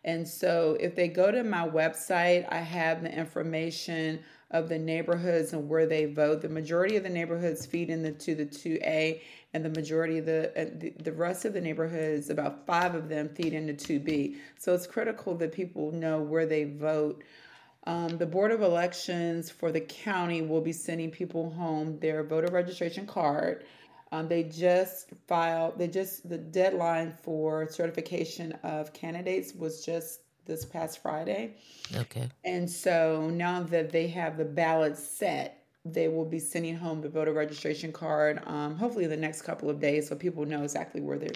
And 0.04 0.28
so 0.28 0.78
if 0.80 0.96
they 0.96 1.08
go 1.08 1.32
to 1.32 1.44
my 1.44 1.68
website, 1.68 2.52
I 2.52 2.58
have 2.58 3.04
the 3.04 3.16
information 3.16 4.20
of 4.50 4.68
the 4.68 4.80
neighborhoods 4.80 5.54
and 5.54 5.70
where 5.70 5.86
they 5.86 6.06
vote. 6.06 6.42
The 6.42 6.50
majority 6.50 6.98
of 6.98 7.04
the 7.04 7.10
neighborhoods 7.10 7.66
feed 7.66 7.90
into 7.90 8.36
the 8.36 8.46
2A, 8.46 9.22
and 9.54 9.64
the 9.64 9.70
majority 9.70 10.18
of 10.18 10.26
the, 10.26 10.52
the 10.80 10.94
the 11.04 11.12
rest 11.12 11.46
of 11.46 11.54
the 11.54 11.62
neighborhoods, 11.62 12.30
about 12.30 12.66
five 12.66 12.96
of 12.96 13.10
them, 13.10 13.30
feed 13.30 13.54
into 13.54 13.74
2B. 13.74 14.38
So 14.58 14.74
it's 14.74 14.88
critical 14.88 15.36
that 15.36 15.52
people 15.52 15.92
know 15.92 16.22
where 16.22 16.46
they 16.46 16.64
vote 16.64 17.22
um, 17.86 18.18
the 18.18 18.28
Board 18.28 18.52
of 18.52 18.62
Elections 18.62 19.50
for 19.50 19.72
the 19.72 19.82
county 19.82 20.42
will 20.44 20.62
be 20.62 20.72
sending 20.72 21.10
people 21.10 21.50
home 21.50 21.98
their 22.00 22.24
voter 22.24 22.52
registration 22.52 23.08
card. 23.08 23.66
Um, 24.12 24.28
they 24.28 24.44
just 24.44 25.10
filed, 25.28 25.78
they 25.78 25.88
just, 25.88 26.28
the 26.28 26.38
deadline 26.38 27.12
for 27.12 27.68
certification 27.70 28.52
of 28.64 28.92
candidates 28.94 29.54
was 29.54 29.86
just 29.86 30.22
this 30.46 30.66
past 30.66 31.02
Friday. 31.02 31.56
Okay. 31.96 32.30
And 32.44 32.70
so 32.70 33.30
now 33.30 33.64
that 33.64 33.92
they 33.92 34.08
have 34.08 34.38
the 34.38 34.46
ballot 34.46 34.98
set, 34.98 35.61
they 35.84 36.08
will 36.08 36.26
be 36.26 36.40
sending 36.40 36.76
home 36.76 37.02
the 37.02 37.10
voter 37.10 37.34
registration 37.34 37.92
card, 37.92 38.42
um, 38.46 38.76
hopefully 38.76 39.06
in 39.06 39.10
the 39.10 39.18
next 39.18 39.42
couple 39.42 39.70
of 39.70 39.80
days, 39.80 40.08
so 40.08 40.16
people 40.16 40.46
know 40.46 40.64
exactly 40.64 41.02
where 41.02 41.18
they 41.18 41.32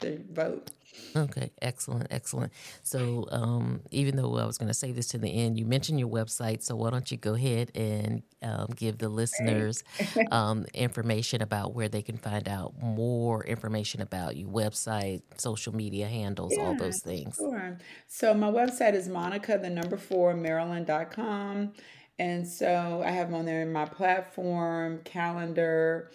they 0.00 0.18
vote. 0.32 0.70
Okay, 1.14 1.50
excellent, 1.62 2.08
excellent. 2.10 2.52
So, 2.82 3.26
um, 3.30 3.80
even 3.90 4.16
though 4.16 4.36
I 4.38 4.46
was 4.46 4.58
going 4.58 4.68
to 4.68 4.74
say 4.74 4.92
this 4.92 5.08
to 5.08 5.18
the 5.18 5.28
end, 5.28 5.58
you 5.58 5.64
mentioned 5.64 5.98
your 5.98 6.08
website. 6.08 6.62
So, 6.62 6.76
why 6.76 6.90
don't 6.90 7.10
you 7.10 7.16
go 7.16 7.34
ahead 7.34 7.70
and 7.74 8.22
um, 8.42 8.68
give 8.74 8.98
the 8.98 9.08
listeners 9.08 9.84
um, 10.30 10.66
information 10.74 11.42
about 11.42 11.74
where 11.74 11.88
they 11.88 12.02
can 12.02 12.16
find 12.16 12.48
out 12.48 12.74
more 12.80 13.44
information 13.44 14.00
about 14.00 14.36
your 14.36 14.48
website, 14.48 15.22
social 15.36 15.74
media 15.74 16.08
handles, 16.08 16.54
yeah, 16.56 16.64
all 16.64 16.74
those 16.74 17.00
things? 17.00 17.36
Sure. 17.36 17.78
So, 18.06 18.34
my 18.34 18.50
website 18.50 18.94
is 18.94 19.08
Monica, 19.08 19.58
the 19.58 19.70
number 19.70 19.96
four, 19.96 20.34
Maryland.com. 20.34 21.72
And 22.18 22.46
so 22.46 23.02
I 23.04 23.10
have 23.10 23.28
them 23.28 23.38
on 23.38 23.46
there 23.46 23.62
in 23.62 23.72
my 23.72 23.84
platform, 23.84 25.00
calendar, 25.04 26.10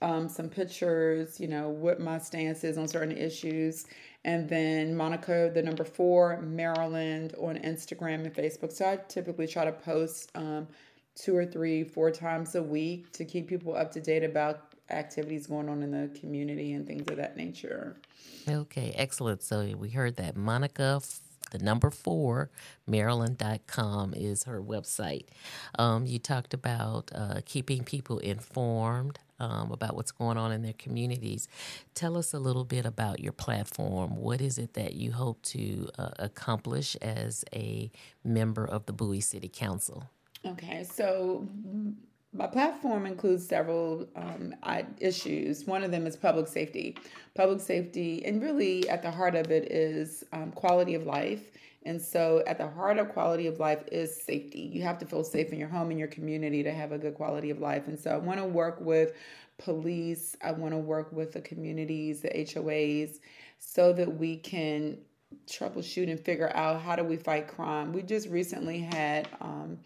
um, 0.00 0.28
some 0.28 0.48
pictures, 0.48 1.40
you 1.40 1.48
know, 1.48 1.68
what 1.68 2.00
my 2.00 2.18
stance 2.18 2.62
is 2.62 2.78
on 2.78 2.86
certain 2.86 3.16
issues. 3.16 3.86
And 4.24 4.48
then 4.48 4.96
Monica, 4.96 5.50
the 5.52 5.62
number 5.62 5.84
four, 5.84 6.40
Maryland 6.40 7.34
on 7.38 7.56
Instagram 7.56 8.24
and 8.24 8.34
Facebook. 8.34 8.72
So 8.72 8.88
I 8.88 8.98
typically 9.08 9.46
try 9.46 9.64
to 9.64 9.72
post 9.72 10.30
um, 10.34 10.68
two 11.14 11.36
or 11.36 11.46
three, 11.46 11.82
four 11.82 12.10
times 12.10 12.54
a 12.54 12.62
week 12.62 13.12
to 13.12 13.24
keep 13.24 13.48
people 13.48 13.74
up 13.74 13.90
to 13.92 14.00
date 14.00 14.22
about 14.22 14.74
activities 14.90 15.46
going 15.46 15.68
on 15.68 15.82
in 15.82 15.90
the 15.90 16.08
community 16.18 16.72
and 16.72 16.86
things 16.86 17.08
of 17.10 17.16
that 17.16 17.36
nature. 17.36 17.96
Okay, 18.48 18.92
excellent. 18.96 19.42
So 19.42 19.74
we 19.76 19.90
heard 19.90 20.16
that 20.16 20.36
Monica 20.36 21.00
the 21.50 21.58
number 21.58 21.90
four, 21.90 22.50
Maryland.com 22.86 24.14
is 24.14 24.44
her 24.44 24.62
website. 24.62 25.26
Um, 25.78 26.06
you 26.06 26.18
talked 26.18 26.54
about 26.54 27.10
uh, 27.14 27.40
keeping 27.44 27.84
people 27.84 28.18
informed 28.18 29.18
um, 29.40 29.70
about 29.70 29.94
what's 29.94 30.10
going 30.10 30.36
on 30.36 30.52
in 30.52 30.62
their 30.62 30.72
communities. 30.74 31.48
Tell 31.94 32.16
us 32.16 32.34
a 32.34 32.38
little 32.38 32.64
bit 32.64 32.84
about 32.84 33.20
your 33.20 33.32
platform. 33.32 34.16
What 34.16 34.40
is 34.40 34.58
it 34.58 34.74
that 34.74 34.94
you 34.94 35.12
hope 35.12 35.42
to 35.42 35.88
uh, 35.98 36.10
accomplish 36.18 36.96
as 36.96 37.44
a 37.54 37.90
member 38.24 38.64
of 38.64 38.86
the 38.86 38.92
Bowie 38.92 39.20
City 39.20 39.48
Council? 39.48 40.10
Okay, 40.44 40.84
so 40.84 41.46
my 42.38 42.46
platform 42.46 43.04
includes 43.04 43.44
several 43.44 44.08
um, 44.14 44.54
issues. 45.00 45.66
One 45.66 45.82
of 45.82 45.90
them 45.90 46.06
is 46.06 46.16
public 46.16 46.46
safety. 46.46 46.96
Public 47.34 47.60
safety, 47.60 48.24
and 48.24 48.40
really 48.40 48.88
at 48.88 49.02
the 49.02 49.10
heart 49.10 49.34
of 49.34 49.50
it 49.50 49.72
is 49.72 50.22
um, 50.32 50.52
quality 50.52 50.94
of 50.94 51.04
life. 51.04 51.50
And 51.84 52.00
so, 52.00 52.44
at 52.46 52.56
the 52.56 52.68
heart 52.68 52.98
of 52.98 53.08
quality 53.08 53.48
of 53.48 53.58
life 53.58 53.82
is 53.90 54.22
safety. 54.22 54.70
You 54.72 54.82
have 54.82 54.98
to 54.98 55.06
feel 55.06 55.24
safe 55.24 55.52
in 55.52 55.58
your 55.58 55.68
home 55.68 55.90
and 55.90 55.98
your 55.98 56.08
community 56.08 56.62
to 56.62 56.72
have 56.72 56.92
a 56.92 56.98
good 56.98 57.14
quality 57.14 57.50
of 57.50 57.58
life. 57.58 57.88
And 57.88 57.98
so, 57.98 58.10
I 58.10 58.18
want 58.18 58.38
to 58.38 58.44
work 58.44 58.80
with 58.80 59.14
police, 59.58 60.36
I 60.40 60.52
want 60.52 60.74
to 60.74 60.78
work 60.78 61.12
with 61.12 61.32
the 61.32 61.40
communities, 61.40 62.20
the 62.20 62.28
HOAs, 62.28 63.18
so 63.58 63.92
that 63.92 64.16
we 64.16 64.36
can 64.36 64.98
troubleshoot 65.48 66.08
and 66.08 66.20
figure 66.20 66.52
out 66.54 66.80
how 66.80 66.94
do 66.94 67.02
we 67.02 67.16
fight 67.16 67.48
crime. 67.48 67.92
We 67.92 68.02
just 68.02 68.28
recently 68.28 68.78
had 68.78 69.28
um, 69.40 69.78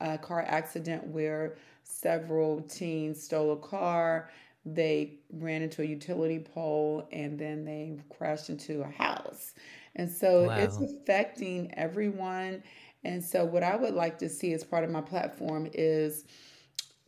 a 0.00 0.16
car 0.16 0.44
accident 0.46 1.06
where 1.08 1.56
several 1.90 2.62
teens 2.62 3.22
stole 3.22 3.52
a 3.52 3.56
car. 3.56 4.30
They 4.64 5.18
ran 5.32 5.62
into 5.62 5.82
a 5.82 5.84
utility 5.84 6.38
pole 6.38 7.08
and 7.12 7.38
then 7.38 7.64
they 7.64 7.98
crashed 8.10 8.50
into 8.50 8.82
a 8.82 8.88
house. 8.88 9.54
And 9.96 10.10
so 10.10 10.46
wow. 10.46 10.56
it's 10.56 10.76
affecting 10.78 11.72
everyone. 11.74 12.62
And 13.02 13.24
so, 13.24 13.44
what 13.44 13.62
I 13.62 13.76
would 13.76 13.94
like 13.94 14.18
to 14.18 14.28
see 14.28 14.52
as 14.52 14.62
part 14.62 14.84
of 14.84 14.90
my 14.90 15.00
platform 15.00 15.68
is 15.72 16.24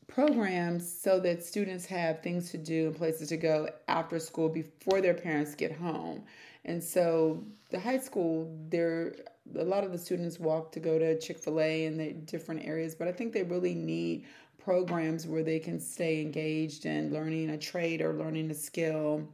programs 0.08 0.90
so 0.90 1.20
that 1.20 1.42
students 1.42 1.86
have 1.86 2.22
things 2.22 2.50
to 2.50 2.58
do 2.58 2.86
and 2.86 2.96
places 2.96 3.28
to 3.28 3.36
go 3.36 3.68
after 3.88 4.18
school 4.18 4.48
before 4.48 5.00
their 5.00 5.14
parents 5.14 5.54
get 5.54 5.72
home. 5.72 6.22
And 6.64 6.82
so 6.82 7.44
the 7.70 7.80
high 7.80 7.98
school, 7.98 8.54
there 8.68 9.14
a 9.58 9.64
lot 9.64 9.84
of 9.84 9.90
the 9.90 9.98
students 9.98 10.38
walk 10.38 10.70
to 10.72 10.80
go 10.80 10.98
to 10.98 11.18
Chick-fil-A 11.18 11.86
and 11.86 11.98
the 11.98 12.12
different 12.12 12.64
areas, 12.64 12.94
but 12.94 13.08
I 13.08 13.12
think 13.12 13.32
they 13.32 13.42
really 13.42 13.74
need 13.74 14.24
programs 14.64 15.26
where 15.26 15.42
they 15.42 15.59
can 15.59 15.81
stay 15.81 16.21
engaged 16.21 16.87
in 16.87 17.12
learning 17.12 17.50
a 17.50 17.59
trade 17.59 18.00
or 18.00 18.12
learning 18.12 18.50
a 18.50 18.54
skill 18.54 19.28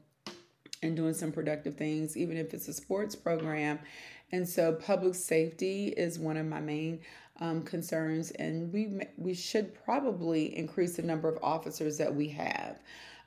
and 0.83 0.97
doing 0.97 1.15
some 1.15 1.33
productive 1.33 1.77
things, 1.77 2.17
even 2.17 2.37
if 2.37 2.55
it's 2.55 2.69
a 2.69 2.73
sports 2.73 3.15
program. 3.15 3.79
And 4.33 4.49
so 4.49 4.73
public 4.73 5.15
safety 5.15 5.89
is 5.89 6.19
one 6.19 6.37
of 6.37 6.47
my 6.47 6.61
main 6.61 7.01
um, 7.41 7.63
concerns, 7.63 8.31
and 8.33 8.73
we 8.73 9.01
we 9.17 9.33
should 9.33 9.75
probably 9.85 10.57
increase 10.57 10.97
the 10.97 11.03
number 11.03 11.29
of 11.29 11.39
officers 11.43 11.97
that 11.99 12.15
we 12.15 12.29
have. 12.29 12.81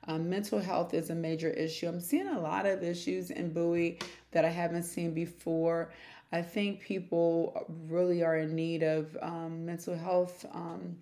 Um, 0.06 0.28
mental 0.28 0.58
health 0.58 0.94
is 0.94 1.10
a 1.10 1.14
major 1.14 1.50
issue. 1.50 1.88
I'm 1.88 2.00
seeing 2.00 2.28
a 2.28 2.40
lot 2.40 2.66
of 2.66 2.82
issues 2.82 3.30
in 3.30 3.52
Bowie 3.52 3.98
that 4.32 4.44
I 4.44 4.48
haven't 4.48 4.82
seen 4.82 5.14
before. 5.14 5.92
I 6.32 6.42
think 6.42 6.80
people 6.80 7.66
really 7.88 8.22
are 8.22 8.38
in 8.38 8.54
need 8.54 8.82
of 8.82 9.16
um, 9.22 9.64
mental 9.64 9.96
health 9.96 10.44
um, 10.52 10.96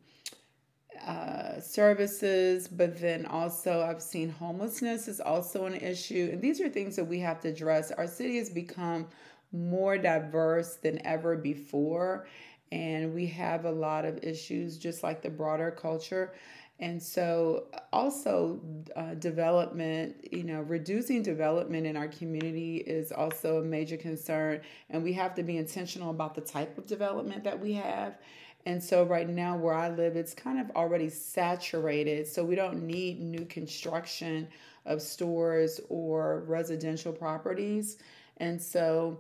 uh, 1.07 1.61
services, 1.61 2.69
but 2.69 3.01
then 3.01 3.27
also 3.27 3.83
I've 3.83 4.03
seen 4.03 4.29
homelessness 4.31 5.09
is 5.09 5.21
also 5.21 5.67
an 5.67 5.75
issue. 5.75 6.31
And 6.33 6.43
these 6.43 6.61
are 6.61 6.69
things 6.69 6.97
that 6.97 7.05
we 7.05 7.21
have 7.21 7.41
to 7.41 7.49
address. 7.49 7.91
Our 7.93 8.07
city 8.07 8.39
has 8.39 8.51
become 8.51 9.07
more 9.53 9.99
diverse 9.99 10.77
than 10.77 11.05
ever 11.07 11.37
before 11.37 12.27
and 12.73 13.13
we 13.15 13.27
have 13.27 13.65
a 13.65 13.71
lot 13.71 14.05
of 14.05 14.23
issues 14.23 14.79
just 14.79 15.03
like 15.03 15.23
the 15.23 15.31
broader 15.31 15.71
culture 15.71 16.33
and 16.79 17.03
so 17.03 17.67
also 17.93 18.61
uh, 18.97 19.15
development 19.15 20.15
you 20.31 20.45
know 20.45 20.61
reducing 20.63 21.23
development 21.23 21.87
in 21.87 21.97
our 21.97 22.09
community 22.09 22.77
is 22.77 23.11
also 23.11 23.59
a 23.59 23.65
major 23.65 23.97
concern 23.97 24.61
and 24.89 25.03
we 25.03 25.13
have 25.13 25.35
to 25.35 25.43
be 25.43 25.57
intentional 25.57 26.11
about 26.11 26.35
the 26.35 26.41
type 26.41 26.79
of 26.79 26.87
development 26.87 27.43
that 27.43 27.59
we 27.59 27.73
have 27.73 28.19
and 28.67 28.83
so 28.83 29.05
right 29.05 29.29
now 29.29 29.57
where 29.57 29.75
i 29.75 29.89
live 29.89 30.17
it's 30.17 30.35
kind 30.35 30.61
of 30.61 30.71
already 30.77 31.09
saturated 31.09 32.27
so 32.27 32.45
we 32.45 32.55
don't 32.55 32.83
need 32.83 33.21
new 33.21 33.45
construction 33.47 34.47
of 34.87 35.01
stores 35.01 35.81
or 35.89 36.45
residential 36.47 37.13
properties 37.13 37.99
and 38.39 38.61
so 38.61 39.19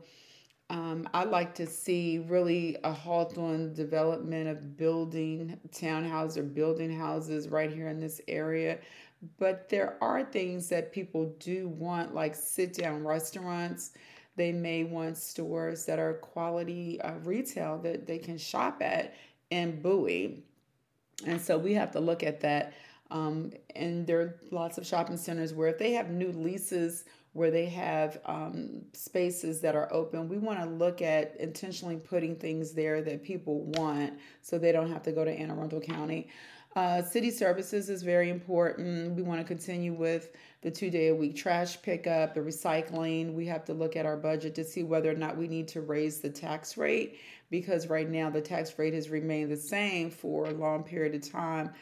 um, 0.70 1.08
I'd 1.12 1.30
like 1.30 1.52
to 1.56 1.66
see 1.66 2.20
really 2.28 2.76
a 2.84 2.92
halt 2.92 3.36
on 3.36 3.74
development 3.74 4.48
of 4.48 4.76
building 4.76 5.58
townhouses 5.72 6.36
or 6.36 6.44
building 6.44 6.96
houses 6.96 7.48
right 7.48 7.72
here 7.72 7.88
in 7.88 7.98
this 7.98 8.20
area. 8.28 8.78
But 9.36 9.68
there 9.68 9.98
are 10.00 10.22
things 10.22 10.68
that 10.68 10.92
people 10.92 11.34
do 11.40 11.68
want, 11.68 12.14
like 12.14 12.36
sit 12.36 12.72
down 12.72 13.04
restaurants. 13.04 13.90
They 14.36 14.52
may 14.52 14.84
want 14.84 15.18
stores 15.18 15.84
that 15.86 15.98
are 15.98 16.14
quality 16.14 17.00
uh, 17.00 17.14
retail 17.24 17.78
that 17.78 18.06
they 18.06 18.18
can 18.18 18.38
shop 18.38 18.80
at 18.80 19.12
in 19.50 19.80
Bowie. 19.80 20.44
And 21.26 21.40
so 21.40 21.58
we 21.58 21.74
have 21.74 21.90
to 21.92 22.00
look 22.00 22.22
at 22.22 22.40
that. 22.40 22.72
Um, 23.10 23.52
and 23.74 24.06
there 24.06 24.20
are 24.20 24.40
lots 24.50 24.78
of 24.78 24.86
shopping 24.86 25.16
centers 25.16 25.52
where 25.52 25.68
if 25.68 25.78
they 25.78 25.92
have 25.92 26.10
new 26.10 26.32
leases 26.32 27.04
where 27.32 27.50
they 27.50 27.66
have 27.66 28.20
um, 28.26 28.82
spaces 28.92 29.60
that 29.60 29.76
are 29.76 29.92
open. 29.92 30.28
We 30.28 30.38
want 30.38 30.58
to 30.60 30.66
look 30.66 31.00
at 31.00 31.36
intentionally 31.38 31.96
putting 31.96 32.34
things 32.34 32.72
there 32.72 33.02
that 33.02 33.22
people 33.22 33.62
want 33.62 34.14
so 34.42 34.58
they 34.58 34.72
don't 34.72 34.90
have 34.90 35.02
to 35.04 35.12
go 35.12 35.24
to 35.24 35.30
Anne 35.30 35.50
Arundel 35.50 35.80
County. 35.80 36.28
Uh, 36.76 37.02
city 37.02 37.30
services 37.30 37.90
is 37.90 38.02
very 38.02 38.30
important. 38.30 39.16
We 39.16 39.22
want 39.22 39.40
to 39.40 39.46
continue 39.46 39.92
with 39.92 40.30
the 40.62 40.70
two 40.70 40.88
day 40.88 41.08
a 41.08 41.14
week 41.14 41.34
trash 41.34 41.80
pickup, 41.82 42.34
the 42.34 42.40
recycling. 42.40 43.34
We 43.34 43.46
have 43.46 43.64
to 43.64 43.74
look 43.74 43.96
at 43.96 44.06
our 44.06 44.16
budget 44.16 44.54
to 44.54 44.64
see 44.64 44.84
whether 44.84 45.10
or 45.10 45.16
not 45.16 45.36
we 45.36 45.48
need 45.48 45.66
to 45.68 45.80
raise 45.80 46.20
the 46.20 46.30
tax 46.30 46.76
rate 46.76 47.18
because 47.50 47.88
right 47.88 48.08
now 48.08 48.30
the 48.30 48.40
tax 48.40 48.78
rate 48.78 48.94
has 48.94 49.10
remained 49.10 49.50
the 49.50 49.56
same 49.56 50.10
for 50.10 50.46
a 50.46 50.52
long 50.52 50.84
period 50.84 51.14
of 51.14 51.28
time 51.28 51.72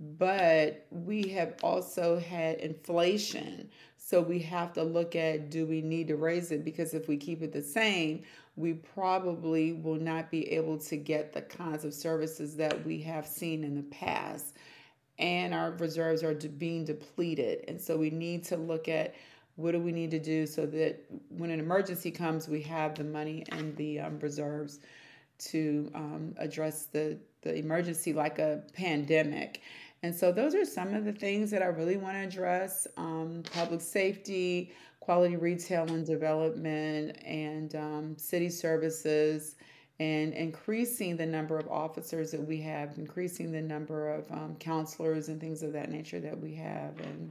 but 0.00 0.86
we 0.90 1.28
have 1.28 1.54
also 1.62 2.18
had 2.18 2.58
inflation. 2.58 3.68
So 4.10 4.20
we 4.20 4.40
have 4.40 4.72
to 4.72 4.82
look 4.82 5.14
at 5.14 5.50
do 5.50 5.64
we 5.66 5.82
need 5.82 6.08
to 6.08 6.16
raise 6.16 6.50
it? 6.50 6.64
Because 6.64 6.94
if 6.94 7.06
we 7.06 7.16
keep 7.16 7.42
it 7.42 7.52
the 7.52 7.62
same, 7.62 8.24
we 8.56 8.72
probably 8.72 9.74
will 9.74 10.00
not 10.00 10.32
be 10.32 10.50
able 10.50 10.78
to 10.78 10.96
get 10.96 11.32
the 11.32 11.42
kinds 11.42 11.84
of 11.84 11.94
services 11.94 12.56
that 12.56 12.84
we 12.84 13.00
have 13.02 13.24
seen 13.24 13.62
in 13.62 13.76
the 13.76 13.84
past. 13.84 14.56
And 15.20 15.54
our 15.54 15.70
reserves 15.78 16.24
are 16.24 16.34
being 16.34 16.84
depleted. 16.84 17.64
And 17.68 17.80
so 17.80 17.96
we 17.96 18.10
need 18.10 18.42
to 18.46 18.56
look 18.56 18.88
at 18.88 19.14
what 19.54 19.72
do 19.72 19.78
we 19.78 19.92
need 19.92 20.10
to 20.10 20.18
do 20.18 20.44
so 20.44 20.66
that 20.66 21.04
when 21.28 21.50
an 21.50 21.60
emergency 21.60 22.10
comes, 22.10 22.48
we 22.48 22.62
have 22.62 22.96
the 22.96 23.04
money 23.04 23.44
and 23.52 23.76
the 23.76 24.00
um, 24.00 24.18
reserves 24.18 24.80
to 25.38 25.88
um, 25.94 26.34
address 26.36 26.86
the, 26.86 27.16
the 27.42 27.54
emergency 27.54 28.12
like 28.12 28.40
a 28.40 28.64
pandemic. 28.74 29.60
And 30.02 30.14
so 30.14 30.32
those 30.32 30.54
are 30.54 30.64
some 30.64 30.94
of 30.94 31.04
the 31.04 31.12
things 31.12 31.50
that 31.50 31.62
I 31.62 31.66
really 31.66 31.96
want 31.96 32.14
to 32.16 32.20
address 32.20 32.86
um, 32.96 33.42
public 33.52 33.82
safety, 33.82 34.72
quality 35.00 35.36
retail 35.36 35.84
and 35.92 36.06
development, 36.06 37.18
and 37.24 37.74
um, 37.76 38.16
city 38.16 38.48
services, 38.48 39.56
and 39.98 40.32
increasing 40.32 41.18
the 41.18 41.26
number 41.26 41.58
of 41.58 41.68
officers 41.68 42.30
that 42.30 42.42
we 42.42 42.58
have, 42.62 42.96
increasing 42.96 43.52
the 43.52 43.60
number 43.60 44.10
of 44.10 44.30
um, 44.32 44.56
counselors 44.58 45.28
and 45.28 45.38
things 45.38 45.62
of 45.62 45.74
that 45.74 45.90
nature 45.90 46.20
that 46.20 46.38
we 46.38 46.54
have. 46.54 46.98
And 47.00 47.30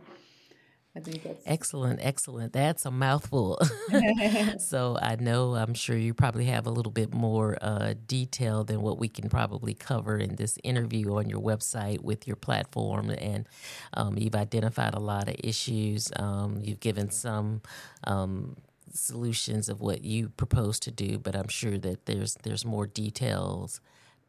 I 0.99 1.01
think 1.01 1.23
that's 1.23 1.41
excellent, 1.45 1.99
excellent. 2.01 2.51
That's 2.51 2.85
a 2.85 2.91
mouthful. 2.91 3.57
so 4.59 4.97
I 5.01 5.15
know 5.15 5.55
I'm 5.55 5.73
sure 5.73 5.95
you 5.95 6.13
probably 6.13 6.45
have 6.45 6.67
a 6.67 6.69
little 6.69 6.91
bit 6.91 7.13
more 7.13 7.57
uh, 7.61 7.93
detail 8.05 8.65
than 8.65 8.81
what 8.81 8.99
we 8.99 9.07
can 9.07 9.29
probably 9.29 9.73
cover 9.73 10.17
in 10.17 10.35
this 10.35 10.57
interview 10.61 11.15
on 11.15 11.29
your 11.29 11.39
website 11.39 12.01
with 12.01 12.27
your 12.27 12.35
platform, 12.35 13.11
and 13.11 13.47
um, 13.93 14.17
you've 14.17 14.35
identified 14.35 14.93
a 14.93 14.99
lot 14.99 15.29
of 15.29 15.35
issues. 15.41 16.11
Um, 16.17 16.59
you've 16.63 16.81
given 16.81 17.09
some. 17.11 17.61
Um, 18.05 18.57
solutions 18.91 19.69
of 19.69 19.81
what 19.81 20.03
you 20.03 20.29
propose 20.29 20.79
to 20.79 20.89
do 20.89 21.19
but 21.19 21.35
i'm 21.35 21.47
sure 21.47 21.77
that 21.77 22.07
there's 22.07 22.33
there's 22.41 22.65
more 22.65 22.87
details 22.87 23.81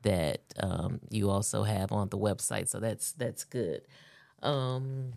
that 0.03 0.43
um, 0.59 1.01
you 1.09 1.31
also 1.31 1.63
have 1.63 1.93
on 1.93 2.11
the 2.11 2.19
website 2.19 2.69
so 2.69 2.79
that's 2.79 3.13
that's 3.13 3.43
good 3.43 3.81
um, 4.43 5.15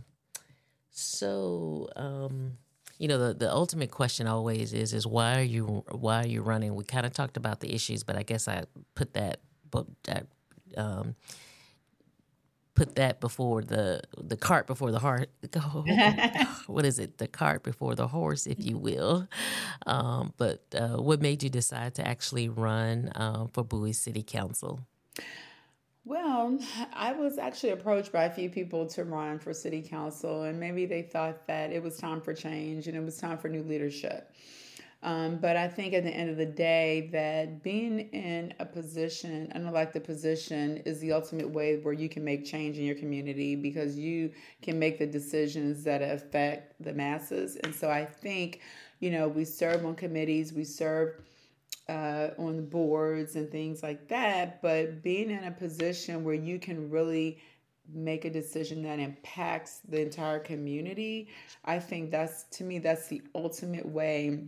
so, 0.93 1.89
um, 1.95 2.57
you 2.99 3.07
know, 3.07 3.17
the, 3.17 3.33
the 3.33 3.51
ultimate 3.51 3.91
question 3.91 4.27
always 4.27 4.73
is 4.73 4.93
is 4.93 5.05
why 5.05 5.39
are 5.39 5.43
you 5.43 5.83
why 5.89 6.23
are 6.23 6.27
you 6.27 6.41
running? 6.41 6.75
We 6.75 6.83
kind 6.83 7.05
of 7.05 7.13
talked 7.13 7.35
about 7.35 7.59
the 7.59 7.73
issues, 7.73 8.03
but 8.03 8.15
I 8.15 8.23
guess 8.23 8.47
I 8.47 8.63
put 8.95 9.13
that 9.15 9.39
but 9.71 9.87
um, 10.77 11.15
put 12.75 12.95
that 12.95 13.19
before 13.19 13.63
the 13.63 14.01
the 14.17 14.37
cart 14.37 14.67
before 14.67 14.91
the 14.91 14.99
heart. 14.99 15.29
what 16.67 16.85
is 16.85 16.99
it? 16.99 17.17
The 17.17 17.27
cart 17.27 17.63
before 17.63 17.95
the 17.95 18.07
horse, 18.07 18.45
if 18.45 18.63
you 18.63 18.77
will. 18.77 19.27
Um, 19.87 20.33
but 20.37 20.63
uh, 20.75 20.97
what 20.97 21.21
made 21.21 21.41
you 21.41 21.49
decide 21.49 21.95
to 21.95 22.07
actually 22.07 22.49
run 22.49 23.11
um, 23.15 23.49
for 23.51 23.63
Bowie 23.63 23.93
City 23.93 24.21
Council? 24.21 24.79
Well, 26.05 26.59
I 26.93 27.13
was 27.13 27.37
actually 27.37 27.69
approached 27.71 28.11
by 28.11 28.25
a 28.25 28.29
few 28.29 28.49
people 28.49 28.85
to 28.87 29.05
run 29.05 29.39
for 29.39 29.53
city 29.53 29.81
council, 29.81 30.43
and 30.43 30.59
maybe 30.59 30.85
they 30.85 31.01
thought 31.01 31.47
that 31.47 31.71
it 31.71 31.81
was 31.81 31.97
time 31.97 32.19
for 32.19 32.33
change 32.33 32.87
and 32.87 32.97
it 32.97 33.03
was 33.03 33.17
time 33.17 33.37
for 33.37 33.47
new 33.47 33.63
leadership. 33.63 34.29
Um, 35.01 35.37
but 35.37 35.57
I 35.57 35.67
think 35.67 35.93
at 35.93 36.03
the 36.03 36.09
end 36.09 36.29
of 36.29 36.37
the 36.37 36.45
day, 36.45 37.09
that 37.11 37.61
being 37.63 37.99
in 38.11 38.53
a 38.59 38.65
position, 38.65 39.49
an 39.51 39.65
elected 39.65 40.03
position, 40.03 40.77
is 40.85 40.99
the 40.99 41.11
ultimate 41.11 41.49
way 41.49 41.77
where 41.77 41.93
you 41.93 42.09
can 42.09 42.23
make 42.23 42.45
change 42.45 42.77
in 42.77 42.85
your 42.85 42.95
community 42.95 43.55
because 43.55 43.97
you 43.97 44.31
can 44.61 44.79
make 44.79 44.99
the 44.99 45.07
decisions 45.07 45.83
that 45.83 46.01
affect 46.01 46.73
the 46.81 46.93
masses. 46.93 47.57
And 47.57 47.75
so 47.75 47.89
I 47.89 48.05
think, 48.05 48.61
you 48.99 49.11
know, 49.11 49.27
we 49.27 49.43
serve 49.45 49.85
on 49.85 49.95
committees, 49.95 50.53
we 50.53 50.63
serve 50.63 51.15
uh, 51.89 52.29
on 52.37 52.65
boards 52.65 53.35
and 53.35 53.51
things 53.51 53.83
like 53.83 54.07
that, 54.07 54.61
but 54.61 55.03
being 55.03 55.29
in 55.29 55.43
a 55.43 55.51
position 55.51 56.23
where 56.23 56.35
you 56.35 56.59
can 56.59 56.89
really 56.89 57.39
make 57.93 58.23
a 58.23 58.29
decision 58.29 58.81
that 58.83 58.99
impacts 58.99 59.79
the 59.89 60.01
entire 60.01 60.39
community, 60.39 61.27
I 61.65 61.79
think 61.79 62.11
that's 62.11 62.43
to 62.43 62.63
me 62.63 62.79
that's 62.79 63.07
the 63.07 63.21
ultimate 63.35 63.85
way 63.85 64.47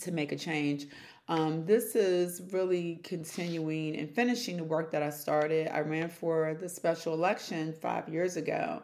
to 0.00 0.12
make 0.12 0.32
a 0.32 0.36
change. 0.36 0.86
Um, 1.28 1.64
this 1.64 1.96
is 1.96 2.42
really 2.52 3.00
continuing 3.02 3.96
and 3.96 4.10
finishing 4.10 4.58
the 4.58 4.64
work 4.64 4.90
that 4.92 5.02
I 5.02 5.08
started. 5.08 5.68
I 5.74 5.80
ran 5.80 6.10
for 6.10 6.54
the 6.60 6.68
special 6.68 7.14
election 7.14 7.72
five 7.72 8.08
years 8.08 8.36
ago. 8.36 8.82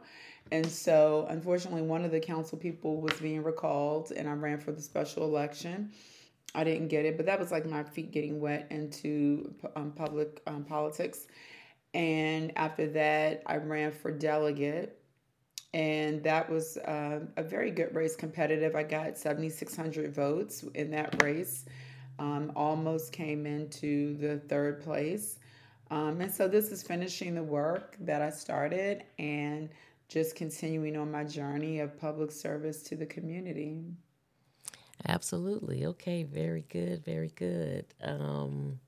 And 0.51 0.67
so, 0.67 1.27
unfortunately, 1.29 1.83
one 1.83 2.05
of 2.05 2.11
the 2.11 2.19
council 2.19 2.59
people 2.59 3.01
was 3.01 3.13
being 3.21 3.43
recalled, 3.43 4.11
and 4.11 4.29
I 4.29 4.33
ran 4.33 4.59
for 4.59 4.73
the 4.73 4.83
special 4.83 5.25
election. 5.25 5.93
I 6.55 6.65
didn't 6.65 6.89
get 6.89 7.05
it, 7.05 7.17
but 7.17 7.27
that 7.27 7.39
was 7.39 7.53
like 7.53 7.67
my 7.67 7.85
feet 7.85 8.11
getting 8.11 8.41
wet 8.41 8.67
into 8.71 9.55
um, 9.77 9.93
public 9.93 10.43
um, 10.47 10.65
politics. 10.65 11.27
And 11.95 12.57
after 12.57 12.89
that, 12.89 13.43
I 13.47 13.57
ran 13.57 13.93
for 13.93 14.11
delegate. 14.11 14.97
And 15.73 16.23
that 16.25 16.51
was 16.51 16.77
uh, 16.79 17.21
a 17.37 17.43
very 17.45 17.71
good 17.71 17.95
race 17.95 18.17
competitive. 18.17 18.75
I 18.75 18.83
got 18.83 19.17
7600 19.17 20.13
votes 20.13 20.65
in 20.75 20.91
that 20.91 21.23
race. 21.23 21.67
Um, 22.19 22.53
almost 22.57 23.13
came 23.13 23.47
into 23.47 24.17
the 24.17 24.39
third 24.41 24.83
place. 24.83 25.39
Um, 25.91 26.21
and 26.21 26.33
so 26.33 26.49
this 26.49 26.71
is 26.71 26.83
finishing 26.83 27.35
the 27.35 27.43
work 27.43 27.97
that 28.01 28.23
i 28.23 28.31
started 28.31 29.03
and 29.19 29.69
just 30.09 30.37
continuing 30.37 30.97
on 30.97 31.11
my 31.11 31.25
journey 31.25 31.81
of 31.81 31.99
public 31.99 32.31
service 32.31 32.83
to 32.85 32.97
the 32.97 33.07
community 33.07 33.83
absolutely. 35.07 35.87
Okay 35.87 36.23
very 36.25 36.65
good 36.69 37.05
very 37.05 37.31
good. 37.35 37.87
Um, 38.03 38.81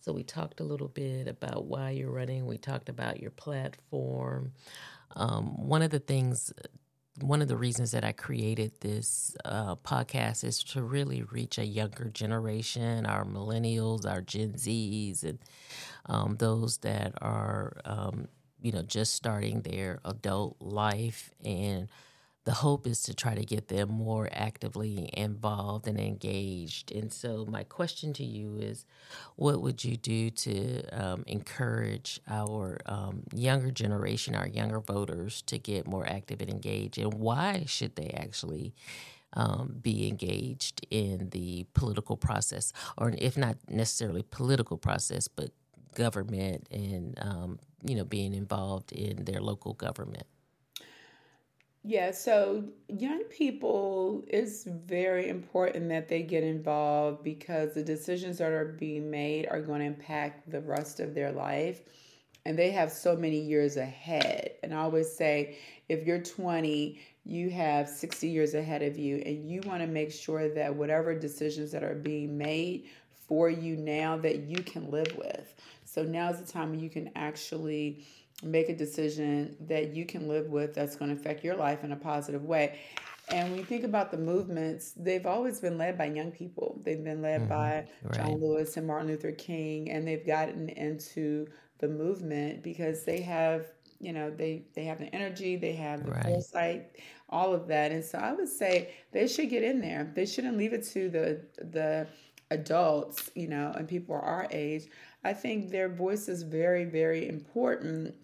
so 0.00 0.12
we 0.12 0.22
talked 0.24 0.60
a 0.60 0.64
little 0.64 0.88
bit 0.88 1.28
about 1.28 1.66
why 1.66 1.90
you're 1.90 2.10
running. 2.10 2.46
We 2.46 2.58
talked 2.58 2.88
about 2.88 3.20
your 3.20 3.30
platform. 3.32 4.52
Um, 5.16 5.68
one 5.68 5.82
of 5.82 5.90
the 5.90 5.98
things, 5.98 6.52
one 7.20 7.42
of 7.42 7.48
the 7.48 7.56
reasons 7.56 7.90
that 7.92 8.04
I 8.04 8.12
created 8.12 8.72
this 8.80 9.36
uh, 9.44 9.76
podcast 9.76 10.44
is 10.44 10.62
to 10.64 10.82
really 10.82 11.22
reach 11.24 11.58
a 11.58 11.66
younger 11.66 12.06
generation, 12.10 13.06
our 13.06 13.24
millennials, 13.24 14.06
our 14.10 14.22
Gen 14.22 14.52
Zs, 14.54 15.24
and 15.24 15.38
um, 16.06 16.36
those 16.38 16.78
that 16.78 17.14
are, 17.20 17.80
um, 17.84 18.28
you 18.60 18.72
know, 18.72 18.82
just 18.82 19.14
starting 19.14 19.62
their 19.62 20.00
adult 20.04 20.56
life. 20.60 21.30
And 21.44 21.88
the 22.44 22.52
hope 22.52 22.86
is 22.86 23.02
to 23.02 23.14
try 23.14 23.34
to 23.34 23.44
get 23.44 23.68
them 23.68 23.90
more 23.90 24.28
actively 24.32 25.10
involved 25.12 25.86
and 25.86 26.00
engaged. 26.00 26.90
And 26.90 27.12
so, 27.12 27.46
my 27.46 27.64
question 27.64 28.12
to 28.14 28.24
you 28.24 28.56
is 28.56 28.86
what 29.36 29.60
would 29.60 29.84
you 29.84 29.96
do 29.96 30.30
to 30.30 30.82
um, 30.88 31.24
encourage 31.26 32.20
our 32.28 32.78
um, 32.86 33.24
younger 33.34 33.70
generation, 33.70 34.34
our 34.34 34.48
younger 34.48 34.80
voters, 34.80 35.42
to 35.42 35.58
get 35.58 35.86
more 35.86 36.06
active 36.06 36.40
and 36.40 36.50
engaged? 36.50 36.98
And 36.98 37.14
why 37.14 37.64
should 37.66 37.96
they 37.96 38.10
actually? 38.10 38.74
Um, 39.32 39.76
be 39.80 40.08
engaged 40.08 40.84
in 40.90 41.30
the 41.30 41.64
political 41.72 42.16
process, 42.16 42.72
or 42.98 43.14
if 43.16 43.36
not 43.36 43.58
necessarily 43.68 44.24
political 44.28 44.76
process, 44.76 45.28
but 45.28 45.52
government 45.94 46.66
and 46.72 47.16
um, 47.22 47.60
you 47.84 47.94
know 47.94 48.04
being 48.04 48.34
involved 48.34 48.90
in 48.90 49.24
their 49.26 49.40
local 49.40 49.74
government. 49.74 50.26
Yeah, 51.82 52.10
so 52.10 52.64
young 52.88 53.24
people, 53.24 54.22
it's 54.28 54.64
very 54.64 55.28
important 55.28 55.88
that 55.88 56.08
they 56.08 56.22
get 56.22 56.44
involved 56.44 57.24
because 57.24 57.72
the 57.72 57.82
decisions 57.82 58.36
that 58.38 58.52
are 58.52 58.76
being 58.78 59.10
made 59.10 59.46
are 59.50 59.62
going 59.62 59.80
to 59.80 59.86
impact 59.86 60.50
the 60.50 60.60
rest 60.60 61.00
of 61.00 61.14
their 61.14 61.32
life. 61.32 61.80
And 62.44 62.58
they 62.58 62.70
have 62.72 62.92
so 62.92 63.16
many 63.16 63.38
years 63.38 63.78
ahead. 63.78 64.52
And 64.62 64.74
I 64.74 64.78
always 64.78 65.10
say, 65.10 65.56
if 65.88 66.06
you're 66.06 66.22
20, 66.22 67.00
you 67.24 67.48
have 67.50 67.88
60 67.88 68.28
years 68.28 68.54
ahead 68.54 68.82
of 68.82 68.98
you, 68.98 69.22
and 69.24 69.48
you 69.48 69.62
want 69.64 69.80
to 69.80 69.86
make 69.86 70.12
sure 70.12 70.48
that 70.50 70.74
whatever 70.74 71.14
decisions 71.14 71.72
that 71.72 71.82
are 71.82 71.94
being 71.94 72.36
made 72.36 72.88
for 73.26 73.48
you 73.48 73.76
now 73.76 74.18
that 74.18 74.40
you 74.40 74.62
can 74.62 74.90
live 74.90 75.16
with. 75.16 75.54
So 75.84 76.02
now's 76.02 76.40
the 76.40 76.50
time 76.50 76.74
you 76.74 76.90
can 76.90 77.10
actually 77.16 78.04
make 78.42 78.68
a 78.68 78.76
decision 78.76 79.56
that 79.60 79.94
you 79.94 80.06
can 80.06 80.28
live 80.28 80.46
with 80.46 80.74
that's 80.74 80.96
going 80.96 81.14
to 81.14 81.20
affect 81.20 81.44
your 81.44 81.56
life 81.56 81.84
in 81.84 81.92
a 81.92 81.96
positive 81.96 82.44
way. 82.44 82.78
And 83.28 83.50
when 83.50 83.58
you 83.58 83.64
think 83.64 83.84
about 83.84 84.10
the 84.10 84.18
movements, 84.18 84.92
they've 84.96 85.26
always 85.26 85.60
been 85.60 85.78
led 85.78 85.96
by 85.96 86.06
young 86.06 86.32
people. 86.32 86.80
They've 86.84 87.02
been 87.02 87.22
led 87.22 87.42
mm-hmm. 87.42 87.48
by 87.48 87.86
right. 88.02 88.14
John 88.14 88.40
Lewis 88.40 88.76
and 88.76 88.86
Martin 88.86 89.08
Luther 89.08 89.32
King, 89.32 89.90
and 89.90 90.06
they've 90.06 90.26
gotten 90.26 90.68
into 90.70 91.46
the 91.78 91.88
movement 91.88 92.62
because 92.62 93.04
they 93.04 93.20
have, 93.20 93.66
you 94.00 94.12
know, 94.12 94.30
they 94.30 94.64
they 94.74 94.84
have 94.84 94.98
the 94.98 95.14
energy, 95.14 95.56
they 95.56 95.74
have 95.74 96.04
the 96.04 96.10
right. 96.10 96.24
foresight, 96.24 96.96
all 97.28 97.54
of 97.54 97.68
that. 97.68 97.92
And 97.92 98.04
so 98.04 98.18
I 98.18 98.32
would 98.32 98.48
say 98.48 98.94
they 99.12 99.28
should 99.28 99.48
get 99.48 99.62
in 99.62 99.80
there. 99.80 100.10
They 100.14 100.26
shouldn't 100.26 100.56
leave 100.56 100.72
it 100.72 100.84
to 100.88 101.08
the 101.08 101.40
the 101.58 102.08
adults, 102.50 103.30
you 103.36 103.46
know, 103.46 103.72
and 103.76 103.86
people 103.86 104.16
our 104.16 104.48
age. 104.50 104.88
I 105.22 105.34
think 105.34 105.70
their 105.70 105.88
voice 105.88 106.28
is 106.28 106.42
very, 106.42 106.84
very 106.84 107.28
important 107.28 108.14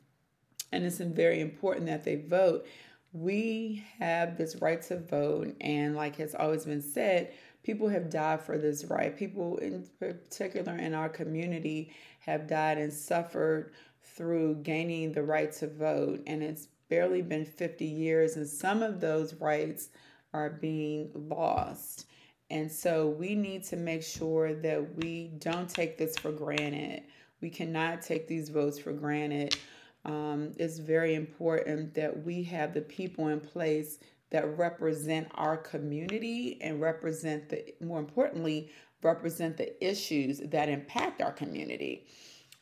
and 0.72 0.84
it's 0.84 0.98
very 0.98 1.40
important 1.40 1.86
that 1.86 2.04
they 2.04 2.16
vote. 2.16 2.66
We 3.12 3.84
have 3.98 4.36
this 4.36 4.56
right 4.56 4.82
to 4.82 4.98
vote, 4.98 5.56
and 5.60 5.96
like 5.96 6.16
has 6.16 6.34
always 6.34 6.64
been 6.64 6.82
said, 6.82 7.32
people 7.62 7.88
have 7.88 8.10
died 8.10 8.42
for 8.42 8.58
this 8.58 8.84
right. 8.84 9.16
People, 9.16 9.56
in 9.58 9.86
particular 9.98 10.76
in 10.76 10.94
our 10.94 11.08
community, 11.08 11.92
have 12.20 12.46
died 12.46 12.78
and 12.78 12.92
suffered 12.92 13.72
through 14.02 14.56
gaining 14.56 15.12
the 15.12 15.22
right 15.22 15.52
to 15.52 15.66
vote, 15.66 16.22
and 16.26 16.42
it's 16.42 16.68
barely 16.88 17.22
been 17.22 17.44
50 17.44 17.84
years, 17.84 18.36
and 18.36 18.46
some 18.46 18.82
of 18.82 19.00
those 19.00 19.34
rights 19.34 19.88
are 20.32 20.50
being 20.50 21.10
lost. 21.14 22.06
And 22.50 22.70
so 22.70 23.08
we 23.08 23.34
need 23.34 23.64
to 23.64 23.76
make 23.76 24.02
sure 24.02 24.54
that 24.54 24.94
we 24.96 25.32
don't 25.38 25.68
take 25.68 25.98
this 25.98 26.16
for 26.16 26.30
granted. 26.30 27.02
We 27.40 27.50
cannot 27.50 28.02
take 28.02 28.28
these 28.28 28.50
votes 28.50 28.78
for 28.78 28.92
granted 28.92 29.56
um, 30.06 30.52
it's 30.56 30.78
very 30.78 31.14
important 31.14 31.94
that 31.94 32.24
we 32.24 32.42
have 32.44 32.72
the 32.72 32.80
people 32.80 33.28
in 33.28 33.40
place 33.40 33.98
that 34.30 34.56
represent 34.56 35.28
our 35.34 35.56
community 35.56 36.58
and 36.62 36.80
represent 36.80 37.48
the 37.48 37.74
more 37.80 37.98
importantly 37.98 38.70
represent 39.02 39.56
the 39.56 39.86
issues 39.86 40.38
that 40.38 40.68
impact 40.68 41.20
our 41.20 41.32
community. 41.32 42.06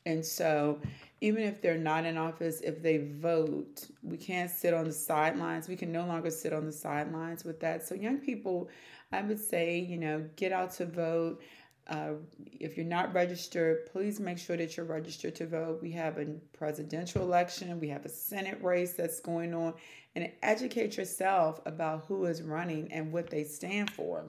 And 0.07 0.25
so 0.25 0.81
even 1.21 1.43
if 1.43 1.63
they're 1.63 1.79
not 1.79 2.05
in 2.07 2.17
office 2.19 2.61
if 2.61 2.83
they 2.83 2.99
vote 2.99 3.87
we 4.03 4.17
can't 4.17 4.51
sit 4.51 4.75
on 4.75 4.85
the 4.85 4.93
sidelines. 4.93 5.69
We 5.69 5.77
can 5.77 5.93
no 5.93 6.07
longer 6.07 6.31
sit 6.31 6.53
on 6.53 6.65
the 6.67 6.73
sidelines 6.73 7.45
with 7.45 7.61
that. 7.61 7.87
So 7.87 7.95
young 7.95 8.19
people 8.19 8.69
i 9.13 9.23
would 9.23 9.39
say 9.39 9.79
you 9.79 9.99
know 9.99 10.25
get 10.37 10.51
out 10.51 10.73
to 10.73 10.87
vote 10.87 11.41
uh, 11.89 12.13
if 12.61 12.77
you're 12.77 12.87
not 12.87 13.13
registered, 13.13 13.87
please 13.93 14.19
make 14.19 14.39
sure 14.39 14.57
that 14.57 14.77
you're 14.77 14.87
registered 14.87 15.35
to 15.37 15.47
vote. 15.47 15.81
We 15.83 15.91
have 15.93 16.19
a 16.19 16.25
presidential 16.57 17.23
election, 17.23 17.79
we 17.81 17.89
have 17.89 18.05
a 18.05 18.09
Senate 18.09 18.59
race 18.63 18.95
that's 18.95 19.21
going 19.21 19.55
on, 19.55 19.75
and 20.15 20.31
educate 20.43 20.97
yourself 20.97 21.61
about 21.67 22.05
who 22.07 22.25
is 22.25 22.43
running 22.43 22.91
and 22.93 23.13
what 23.13 23.29
they 23.29 23.45
stand 23.45 23.91
for. 23.91 24.25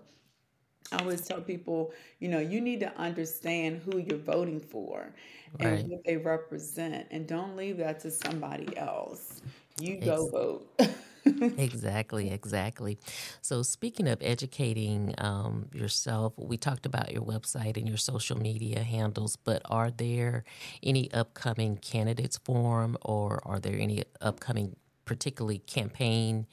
I 0.92 0.98
always 0.98 1.22
tell 1.22 1.42
people, 1.42 1.94
you 2.20 2.28
know, 2.28 2.40
you 2.40 2.62
need 2.62 2.80
to 2.82 2.96
understand 2.98 3.82
who 3.84 3.98
you're 3.98 4.20
voting 4.20 4.60
for 4.60 5.12
right. 5.60 5.80
and 5.80 5.90
what 5.90 6.04
they 6.06 6.18
represent, 6.18 7.08
and 7.12 7.26
don't 7.26 7.56
leave 7.56 7.78
that 7.78 8.02
to 8.02 8.12
somebody 8.12 8.76
else. 8.78 9.42
You 9.80 9.98
go 9.98 10.30
vote. 10.30 10.80
exactly, 11.58 12.32
exactly. 12.32 12.98
So, 13.42 13.62
speaking 13.64 14.08
of 14.08 14.20
educating 14.22 15.14
um, 15.18 15.68
yourself, 15.74 16.34
we 16.38 16.58
talked 16.58 16.86
about 16.86 17.12
your 17.12 17.24
website 17.24 17.78
and 17.78 17.88
your 17.88 17.98
social 17.98 18.38
media 18.38 18.84
handles, 18.84 19.36
but 19.36 19.62
are 19.66 19.92
there 19.92 20.44
any 20.84 21.12
upcoming 21.12 21.78
candidates 21.78 22.38
forum 22.38 22.98
or 23.02 23.42
are 23.46 23.60
there 23.60 23.78
any 23.78 24.04
upcoming, 24.22 24.76
particularly 25.06 25.60
campaign 25.60 26.48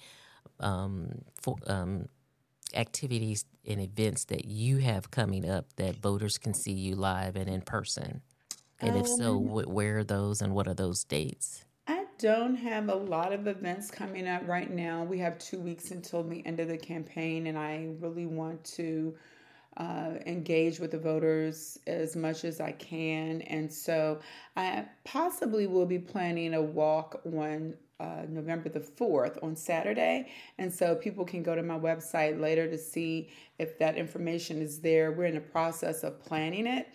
um, 0.60 1.22
for, 1.42 1.56
um, 1.66 2.08
activities 2.74 3.44
and 3.66 3.80
events 3.80 4.24
that 4.26 4.46
you 4.46 4.78
have 4.78 5.10
coming 5.10 5.48
up 5.48 5.66
that 5.76 5.96
voters 5.96 6.38
can 6.38 6.54
see 6.54 6.72
you 6.72 6.96
live 6.96 7.36
and 7.36 7.48
in 7.48 7.60
person? 7.62 8.22
And 8.80 8.96
if 8.96 9.06
so, 9.06 9.36
um, 9.36 9.46
where 9.66 9.98
are 9.98 10.04
those 10.04 10.42
and 10.42 10.54
what 10.54 10.66
are 10.66 10.74
those 10.74 11.04
dates? 11.04 11.64
Don't 12.22 12.54
have 12.54 12.88
a 12.88 12.94
lot 12.94 13.32
of 13.32 13.48
events 13.48 13.90
coming 13.90 14.28
up 14.28 14.46
right 14.46 14.70
now. 14.70 15.02
We 15.02 15.18
have 15.18 15.40
two 15.40 15.58
weeks 15.58 15.90
until 15.90 16.22
the 16.22 16.46
end 16.46 16.60
of 16.60 16.68
the 16.68 16.78
campaign, 16.78 17.48
and 17.48 17.58
I 17.58 17.88
really 17.98 18.26
want 18.26 18.62
to 18.76 19.16
uh, 19.76 20.12
engage 20.24 20.78
with 20.78 20.92
the 20.92 21.00
voters 21.00 21.80
as 21.88 22.14
much 22.14 22.44
as 22.44 22.60
I 22.60 22.72
can. 22.72 23.42
And 23.42 23.70
so 23.72 24.20
I 24.56 24.84
possibly 25.02 25.66
will 25.66 25.84
be 25.84 25.98
planning 25.98 26.54
a 26.54 26.62
walk 26.62 27.20
on 27.24 27.74
uh, 27.98 28.22
November 28.28 28.68
the 28.68 28.80
4th 28.80 29.42
on 29.42 29.56
Saturday. 29.56 30.28
And 30.58 30.72
so 30.72 30.94
people 30.94 31.24
can 31.24 31.42
go 31.42 31.56
to 31.56 31.62
my 31.64 31.78
website 31.78 32.40
later 32.40 32.70
to 32.70 32.78
see 32.78 33.30
if 33.58 33.80
that 33.80 33.96
information 33.96 34.62
is 34.62 34.78
there. 34.78 35.10
We're 35.10 35.24
in 35.24 35.34
the 35.34 35.40
process 35.40 36.04
of 36.04 36.22
planning 36.24 36.68
it. 36.68 36.86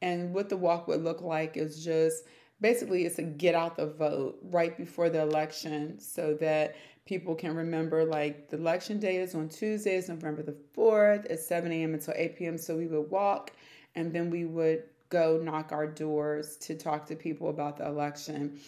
And 0.00 0.32
what 0.32 0.48
the 0.48 0.56
walk 0.56 0.86
would 0.86 1.02
look 1.02 1.22
like 1.22 1.56
is 1.56 1.82
just 1.82 2.22
basically 2.60 3.04
it's 3.04 3.18
a 3.18 3.22
get 3.22 3.54
out 3.54 3.76
the 3.76 3.86
vote 3.86 4.38
right 4.42 4.76
before 4.76 5.10
the 5.10 5.20
election 5.20 5.98
so 5.98 6.34
that 6.40 6.76
people 7.04 7.34
can 7.34 7.54
remember 7.54 8.04
like 8.04 8.48
the 8.48 8.56
election 8.56 8.98
day 8.98 9.16
is 9.16 9.34
on 9.34 9.48
Tuesdays, 9.48 10.08
November 10.08 10.42
the 10.42 10.56
4th 10.76 11.30
at 11.30 11.38
7 11.38 11.70
a.m. 11.70 11.94
until 11.94 12.14
8 12.16 12.36
p.m. 12.36 12.58
So 12.58 12.76
we 12.76 12.86
would 12.86 13.10
walk 13.10 13.52
and 13.94 14.12
then 14.12 14.30
we 14.30 14.44
would 14.44 14.84
go 15.08 15.40
knock 15.42 15.70
our 15.72 15.86
doors 15.86 16.56
to 16.56 16.74
talk 16.74 17.06
to 17.06 17.14
people 17.14 17.48
about 17.48 17.76
the 17.76 17.86
election. 17.86 18.58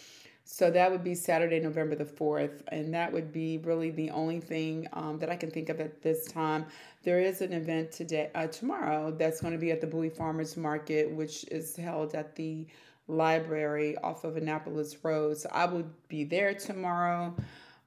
So 0.45 0.71
that 0.71 0.89
would 0.89 1.03
be 1.03 1.13
Saturday, 1.13 1.59
November 1.59 1.95
the 1.95 2.05
4th. 2.05 2.63
And 2.69 2.91
that 2.93 3.11
would 3.13 3.31
be 3.31 3.59
really 3.59 3.91
the 3.91 4.09
only 4.09 4.39
thing 4.39 4.87
um, 4.93 5.19
that 5.19 5.29
I 5.29 5.35
can 5.35 5.51
think 5.51 5.69
of 5.69 5.79
at 5.79 6.01
this 6.01 6.25
time. 6.25 6.65
There 7.03 7.19
is 7.19 7.41
an 7.41 7.53
event 7.53 7.91
today, 7.91 8.31
uh, 8.33 8.47
tomorrow, 8.47 9.11
that's 9.11 9.41
going 9.41 9.53
to 9.53 9.59
be 9.59 9.69
at 9.69 9.79
the 9.79 9.85
Bowie 9.85 10.09
Farmers 10.09 10.57
Market, 10.57 11.11
which 11.11 11.45
is 11.51 11.75
held 11.75 12.15
at 12.15 12.35
the 12.35 12.65
library 13.09 13.97
off 13.97 14.23
of 14.23 14.37
Annapolis 14.37 15.03
Road. 15.03 15.37
So 15.37 15.49
I 15.51 15.65
will 15.65 15.85
be 16.07 16.23
there 16.23 16.53
tomorrow. 16.53 17.35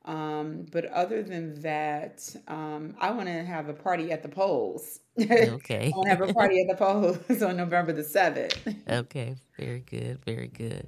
Um, 0.04 0.66
but 0.72 0.86
other 0.86 1.22
than 1.22 1.60
that, 1.62 2.28
um, 2.48 2.96
I 3.00 3.12
want 3.12 3.28
to 3.28 3.44
have 3.44 3.68
a 3.68 3.74
party 3.74 4.10
at 4.10 4.22
the 4.22 4.28
polls. 4.28 5.00
Okay. 5.18 5.92
I 5.92 5.96
want 5.96 6.06
to 6.06 6.16
have 6.16 6.28
a 6.28 6.32
party 6.32 6.60
at 6.60 6.68
the 6.68 6.76
polls 6.76 7.42
on 7.42 7.56
November 7.56 7.92
the 7.92 8.02
7th. 8.02 8.76
okay. 8.88 9.36
Very 9.58 9.80
good. 9.80 10.24
Very 10.24 10.48
good. 10.48 10.86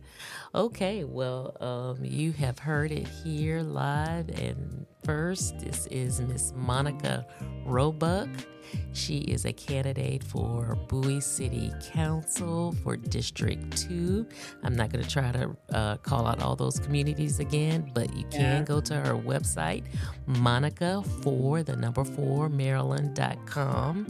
Okay. 0.55 1.05
Well, 1.05 1.57
um, 1.61 2.05
you 2.05 2.33
have 2.33 2.59
heard 2.59 2.91
it 2.91 3.07
here 3.07 3.61
live. 3.61 4.31
And 4.31 4.87
first, 5.05 5.59
this 5.59 5.87
is 5.89 6.21
Miss 6.21 6.53
Monica 6.57 7.27
Roebuck. 7.67 8.29
She 8.93 9.19
is 9.19 9.45
a 9.45 9.53
candidate 9.53 10.23
for 10.23 10.77
Bowie 10.89 11.21
City 11.21 11.73
Council 11.93 12.75
for 12.83 12.97
District 12.97 13.77
2. 13.77 14.27
I'm 14.63 14.77
not 14.77 14.93
going 14.93 15.05
to 15.05 15.11
try 15.11 15.33
to 15.33 15.57
uh, 15.73 15.97
call 15.99 16.27
out 16.27 16.41
all 16.41 16.57
those 16.57 16.79
communities 16.79 17.41
again, 17.41 17.91
but 17.95 18.15
you 18.17 18.25
can 18.31 18.41
yeah. 18.41 18.63
go 18.63 18.81
to 18.81 18.95
her 18.95 19.15
website, 19.15 19.85
Monica 20.27 21.03
for 21.23 21.63
the 21.63 21.77
number 21.77 22.05
four 22.05 22.49
Maryland.com, 22.49 24.07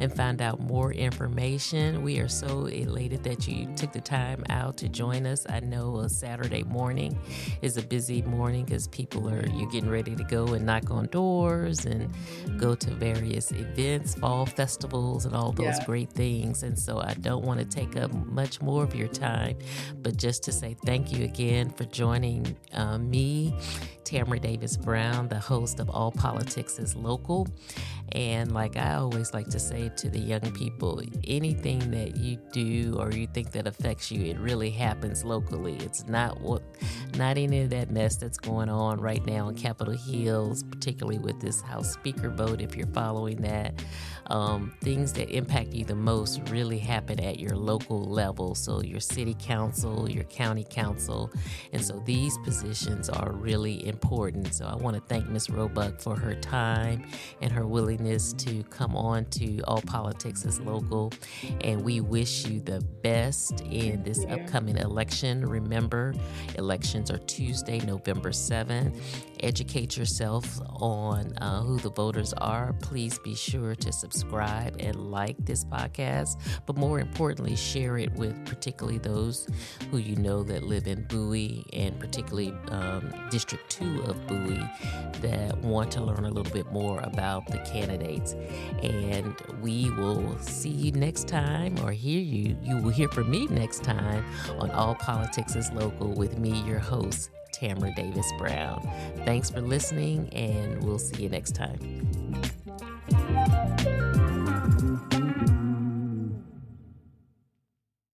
and 0.00 0.12
find 0.12 0.42
out 0.42 0.60
more 0.60 0.92
information. 0.92 2.02
We 2.02 2.18
are 2.18 2.28
so 2.28 2.66
elated 2.66 3.22
that 3.24 3.46
you 3.46 3.72
took 3.76 3.92
the 3.92 4.00
time 4.00 4.44
out 4.50 4.76
to 4.78 4.88
join 4.88 5.26
us. 5.26 5.46
I 5.48 5.60
know 5.60 5.98
a 5.98 6.08
Saturday 6.08 6.64
morning 6.64 7.18
is 7.62 7.76
a 7.76 7.82
busy 7.82 8.22
morning 8.22 8.64
because 8.64 8.88
people 8.88 9.28
are, 9.28 9.46
you're 9.48 9.70
getting 9.70 9.90
ready 9.90 10.16
to 10.16 10.24
go 10.24 10.54
and 10.54 10.66
knock 10.66 10.90
on 10.90 11.06
doors 11.06 11.84
and 11.86 12.12
go 12.58 12.74
to 12.74 12.90
various 12.90 13.52
events 13.52 14.16
fall 14.16 14.46
festivals, 14.46 15.26
and 15.26 15.34
all 15.34 15.52
those 15.52 15.78
yeah. 15.78 15.84
great 15.84 16.10
things. 16.10 16.62
And 16.62 16.78
so 16.78 16.98
I 16.98 17.14
don't 17.14 17.44
want 17.44 17.60
to 17.60 17.66
take 17.66 17.96
up 17.96 18.12
much 18.12 18.60
more 18.60 18.82
of 18.82 18.94
your 18.94 19.08
time, 19.08 19.58
but 20.02 20.16
just 20.16 20.42
to 20.44 20.52
say 20.52 20.76
thank 20.84 21.12
you 21.12 21.24
again 21.24 21.70
for 21.70 21.84
joining 21.84 22.56
uh, 22.72 22.98
me, 22.98 23.54
Tamara 24.04 24.38
Davis 24.38 24.76
Brown, 24.76 25.28
the 25.28 25.38
host 25.38 25.80
of 25.80 25.90
All 25.90 26.12
Politics 26.12 26.78
is 26.78 26.94
Local. 26.96 27.46
And 28.12 28.52
like 28.52 28.76
I 28.76 28.94
always 28.94 29.34
like 29.34 29.45
to 29.50 29.58
say 29.58 29.90
to 29.96 30.10
the 30.10 30.18
young 30.18 30.52
people, 30.52 31.00
anything 31.24 31.90
that 31.90 32.16
you 32.16 32.36
do 32.52 32.96
or 32.98 33.12
you 33.12 33.26
think 33.26 33.52
that 33.52 33.66
affects 33.66 34.10
you, 34.10 34.24
it 34.24 34.38
really 34.38 34.70
happens 34.70 35.24
locally. 35.24 35.76
It's 35.76 36.06
not 36.06 36.40
what, 36.40 36.62
not 37.16 37.38
any 37.38 37.62
of 37.62 37.70
that 37.70 37.90
mess 37.90 38.16
that's 38.16 38.38
going 38.38 38.68
on 38.68 39.00
right 39.00 39.24
now 39.26 39.48
in 39.48 39.54
Capitol 39.54 39.94
Hills, 39.94 40.62
particularly 40.62 41.18
with 41.18 41.40
this 41.40 41.60
House 41.60 41.92
Speaker 41.92 42.30
vote. 42.30 42.60
If 42.60 42.76
you're 42.76 42.86
following 42.88 43.40
that, 43.42 43.82
um, 44.28 44.74
things 44.82 45.12
that 45.14 45.30
impact 45.30 45.72
you 45.72 45.84
the 45.84 45.94
most 45.94 46.48
really 46.50 46.78
happen 46.78 47.20
at 47.20 47.38
your 47.38 47.56
local 47.56 48.04
level. 48.04 48.54
So 48.54 48.82
your 48.82 49.00
city 49.00 49.36
council, 49.38 50.10
your 50.10 50.24
county 50.24 50.66
council, 50.68 51.30
and 51.72 51.84
so 51.84 52.02
these 52.04 52.36
positions 52.38 53.08
are 53.08 53.32
really 53.32 53.86
important. 53.86 54.54
So 54.54 54.66
I 54.66 54.74
want 54.74 54.96
to 54.96 55.02
thank 55.02 55.28
Ms. 55.28 55.50
Roebuck 55.50 56.00
for 56.00 56.16
her 56.16 56.34
time 56.34 57.06
and 57.40 57.52
her 57.52 57.66
willingness 57.66 58.32
to 58.34 58.62
come 58.64 58.96
on 58.96 59.24
to 59.36 59.60
All 59.64 59.82
Politics 59.82 60.44
is 60.44 60.60
Local. 60.60 61.12
And 61.60 61.84
we 61.84 62.00
wish 62.00 62.46
you 62.46 62.60
the 62.60 62.80
best 63.02 63.60
in 63.60 64.02
this 64.02 64.24
upcoming 64.30 64.78
election. 64.78 65.44
Remember, 65.44 66.14
elections 66.56 67.10
are 67.10 67.18
Tuesday, 67.18 67.80
November 67.80 68.30
7th. 68.30 68.98
Educate 69.40 69.96
yourself 69.98 70.58
on 70.70 71.36
uh, 71.38 71.62
who 71.62 71.78
the 71.78 71.90
voters 71.90 72.32
are. 72.34 72.72
Please 72.80 73.18
be 73.18 73.34
sure 73.34 73.74
to 73.74 73.92
subscribe 73.92 74.76
and 74.80 75.10
like 75.10 75.36
this 75.44 75.64
podcast, 75.64 76.40
but 76.64 76.76
more 76.76 76.98
importantly, 76.98 77.54
share 77.54 77.98
it 77.98 78.12
with 78.14 78.34
particularly 78.46 78.98
those 78.98 79.46
who 79.90 79.98
you 79.98 80.16
know 80.16 80.42
that 80.42 80.62
live 80.62 80.86
in 80.86 81.02
Bowie 81.04 81.66
and 81.74 81.98
particularly 82.00 82.54
um, 82.68 83.12
District 83.30 83.68
2 83.68 84.02
of 84.04 84.26
Bowie 84.26 84.66
that 85.20 85.58
want 85.58 85.90
to 85.92 86.02
learn 86.02 86.24
a 86.24 86.30
little 86.30 86.52
bit 86.52 86.72
more 86.72 87.00
about 87.00 87.46
the 87.48 87.58
candidates. 87.58 88.34
And 89.26 89.60
we 89.60 89.90
will 89.90 90.38
see 90.38 90.68
you 90.68 90.92
next 90.92 91.26
time 91.26 91.76
or 91.84 91.90
hear 91.90 92.20
you. 92.20 92.56
You 92.62 92.76
will 92.76 92.90
hear 92.90 93.08
from 93.08 93.30
me 93.30 93.46
next 93.48 93.82
time 93.82 94.24
on 94.60 94.70
All 94.70 94.94
Politics 94.94 95.56
is 95.56 95.70
Local 95.72 96.12
with 96.12 96.38
me, 96.38 96.60
your 96.62 96.78
host, 96.78 97.30
Tamara 97.52 97.92
Davis 97.96 98.30
Brown. 98.38 98.88
Thanks 99.24 99.50
for 99.50 99.60
listening, 99.60 100.28
and 100.32 100.82
we'll 100.84 100.98
see 100.98 101.24
you 101.24 101.28
next 101.28 101.56
time. 101.56 101.80